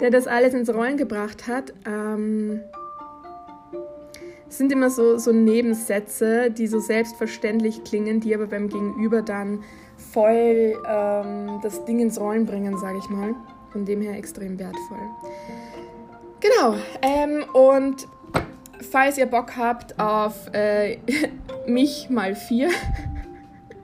der 0.00 0.10
das 0.10 0.26
alles 0.26 0.52
ins 0.52 0.68
Rollen 0.74 0.96
gebracht 0.96 1.46
hat. 1.46 1.72
Ähm 1.86 2.60
sind 4.58 4.70
immer 4.72 4.90
so, 4.90 5.18
so 5.18 5.32
Nebensätze, 5.32 6.50
die 6.50 6.66
so 6.66 6.78
selbstverständlich 6.78 7.84
klingen, 7.84 8.20
die 8.20 8.34
aber 8.34 8.46
beim 8.46 8.68
Gegenüber 8.68 9.22
dann 9.22 9.62
voll 9.96 10.76
ähm, 10.86 11.60
das 11.62 11.84
Ding 11.84 12.00
ins 12.00 12.20
Rollen 12.20 12.46
bringen, 12.46 12.76
sage 12.78 12.98
ich 12.98 13.08
mal. 13.08 13.34
Von 13.70 13.86
dem 13.86 14.02
her 14.02 14.16
extrem 14.16 14.58
wertvoll. 14.58 14.98
Genau. 16.40 16.76
Ähm, 17.00 17.44
und 17.54 18.06
falls 18.90 19.16
ihr 19.16 19.26
Bock 19.26 19.56
habt 19.56 19.98
auf 19.98 20.52
äh, 20.52 20.98
mich 21.66 22.10
mal 22.10 22.34
vier, 22.34 22.68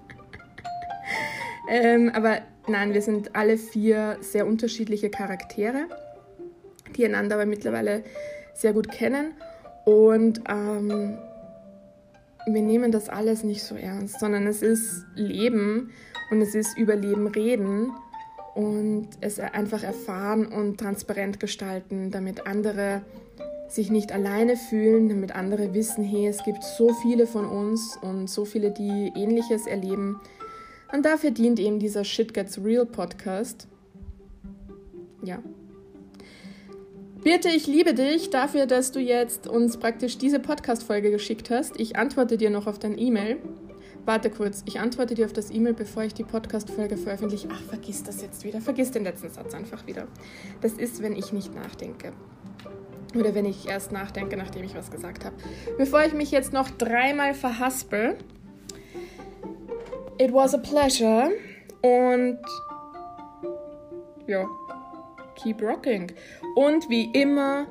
ähm, 1.70 2.10
aber 2.12 2.40
nein, 2.66 2.92
wir 2.92 3.00
sind 3.00 3.34
alle 3.34 3.56
vier 3.56 4.18
sehr 4.20 4.46
unterschiedliche 4.46 5.08
Charaktere, 5.08 5.86
die 6.96 7.06
einander 7.06 7.36
aber 7.36 7.46
mittlerweile 7.46 8.02
sehr 8.52 8.74
gut 8.74 8.90
kennen. 8.90 9.32
Und 9.88 10.42
ähm, 10.50 11.16
wir 12.46 12.60
nehmen 12.60 12.92
das 12.92 13.08
alles 13.08 13.42
nicht 13.42 13.62
so 13.62 13.74
ernst, 13.74 14.20
sondern 14.20 14.46
es 14.46 14.60
ist 14.60 15.06
Leben 15.14 15.92
und 16.30 16.42
es 16.42 16.54
ist 16.54 16.76
über 16.76 16.94
Leben 16.94 17.26
reden 17.26 17.94
und 18.54 19.08
es 19.22 19.40
einfach 19.40 19.82
erfahren 19.82 20.44
und 20.44 20.76
transparent 20.78 21.40
gestalten, 21.40 22.10
damit 22.10 22.46
andere 22.46 23.00
sich 23.70 23.90
nicht 23.90 24.12
alleine 24.12 24.58
fühlen, 24.58 25.08
damit 25.08 25.34
andere 25.34 25.72
wissen, 25.72 26.04
hey, 26.04 26.26
es 26.26 26.44
gibt 26.44 26.62
so 26.64 26.92
viele 26.92 27.26
von 27.26 27.46
uns 27.46 27.98
und 28.02 28.28
so 28.28 28.44
viele, 28.44 28.70
die 28.70 29.10
ähnliches 29.16 29.66
erleben. 29.66 30.20
Und 30.92 31.06
dafür 31.06 31.30
dient 31.30 31.58
eben 31.58 31.78
dieser 31.78 32.04
Shit 32.04 32.34
Gets 32.34 32.62
Real 32.62 32.84
Podcast. 32.84 33.66
Ja, 35.22 35.38
Birte, 37.28 37.50
ich 37.50 37.66
liebe 37.66 37.92
dich 37.92 38.30
dafür, 38.30 38.64
dass 38.64 38.90
du 38.90 39.00
jetzt 39.00 39.46
uns 39.46 39.76
praktisch 39.76 40.16
diese 40.16 40.40
Podcast-Folge 40.40 41.10
geschickt 41.10 41.50
hast. 41.50 41.78
Ich 41.78 41.94
antworte 41.98 42.38
dir 42.38 42.48
noch 42.48 42.66
auf 42.66 42.78
dein 42.78 42.96
E-Mail. 42.96 43.36
Warte 44.06 44.30
kurz, 44.30 44.62
ich 44.64 44.80
antworte 44.80 45.14
dir 45.14 45.26
auf 45.26 45.34
das 45.34 45.50
E-Mail, 45.50 45.74
bevor 45.74 46.04
ich 46.04 46.14
die 46.14 46.24
Podcast-Folge 46.24 46.96
veröffentliche. 46.96 47.48
Ach, 47.52 47.60
vergiss 47.64 48.02
das 48.02 48.22
jetzt 48.22 48.44
wieder. 48.44 48.62
Vergiss 48.62 48.92
den 48.92 49.04
letzten 49.04 49.28
Satz 49.28 49.52
einfach 49.52 49.86
wieder. 49.86 50.06
Das 50.62 50.72
ist, 50.72 51.02
wenn 51.02 51.14
ich 51.14 51.34
nicht 51.34 51.54
nachdenke. 51.54 52.14
Oder 53.14 53.34
wenn 53.34 53.44
ich 53.44 53.68
erst 53.68 53.92
nachdenke, 53.92 54.38
nachdem 54.38 54.64
ich 54.64 54.74
was 54.74 54.90
gesagt 54.90 55.26
habe. 55.26 55.36
Bevor 55.76 56.02
ich 56.06 56.14
mich 56.14 56.30
jetzt 56.30 56.54
noch 56.54 56.70
dreimal 56.70 57.34
verhaspel. 57.34 58.16
It 60.16 60.32
was 60.32 60.54
a 60.54 60.58
pleasure. 60.58 61.30
Und 61.82 62.38
ja, 64.26 64.46
keep 65.42 65.62
rocking. 65.62 66.12
Und 66.54 66.88
wie 66.88 67.10
immer, 67.12 67.66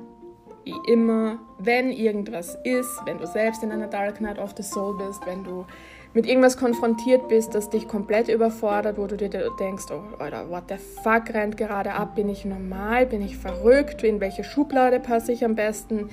wie 0.63 0.75
immer, 0.91 1.39
wenn 1.59 1.91
irgendwas 1.91 2.57
ist, 2.63 2.99
wenn 3.05 3.17
du 3.17 3.27
selbst 3.27 3.63
in 3.63 3.71
einer 3.71 3.87
Dark 3.87 4.21
Night 4.21 4.39
of 4.39 4.53
the 4.57 4.63
Soul 4.63 4.97
bist, 4.97 5.25
wenn 5.25 5.43
du 5.43 5.65
mit 6.13 6.25
irgendwas 6.25 6.57
konfrontiert 6.57 7.27
bist, 7.27 7.53
das 7.53 7.69
dich 7.69 7.87
komplett 7.87 8.27
überfordert, 8.27 8.97
wo 8.97 9.05
du 9.05 9.17
dir 9.17 9.29
denkst, 9.29 9.85
oh, 9.91 10.03
Alter, 10.17 10.49
what 10.49 10.63
the 10.69 10.77
fuck 11.03 11.33
rennt 11.33 11.57
gerade 11.57 11.93
ab? 11.93 12.15
Bin 12.15 12.29
ich 12.29 12.43
normal? 12.43 13.05
Bin 13.05 13.21
ich 13.21 13.37
verrückt? 13.37 14.03
In 14.03 14.19
welche 14.19 14.43
Schublade 14.43 14.99
passe 14.99 15.31
ich 15.31 15.45
am 15.45 15.55
besten? 15.55 16.09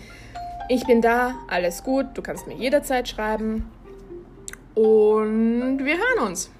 Ich 0.68 0.86
bin 0.86 1.00
da, 1.00 1.34
alles 1.48 1.84
gut, 1.84 2.06
du 2.14 2.22
kannst 2.22 2.46
mir 2.46 2.54
jederzeit 2.54 3.08
schreiben 3.08 3.70
und 4.74 5.78
wir 5.84 5.96
hören 5.96 6.28
uns. 6.28 6.50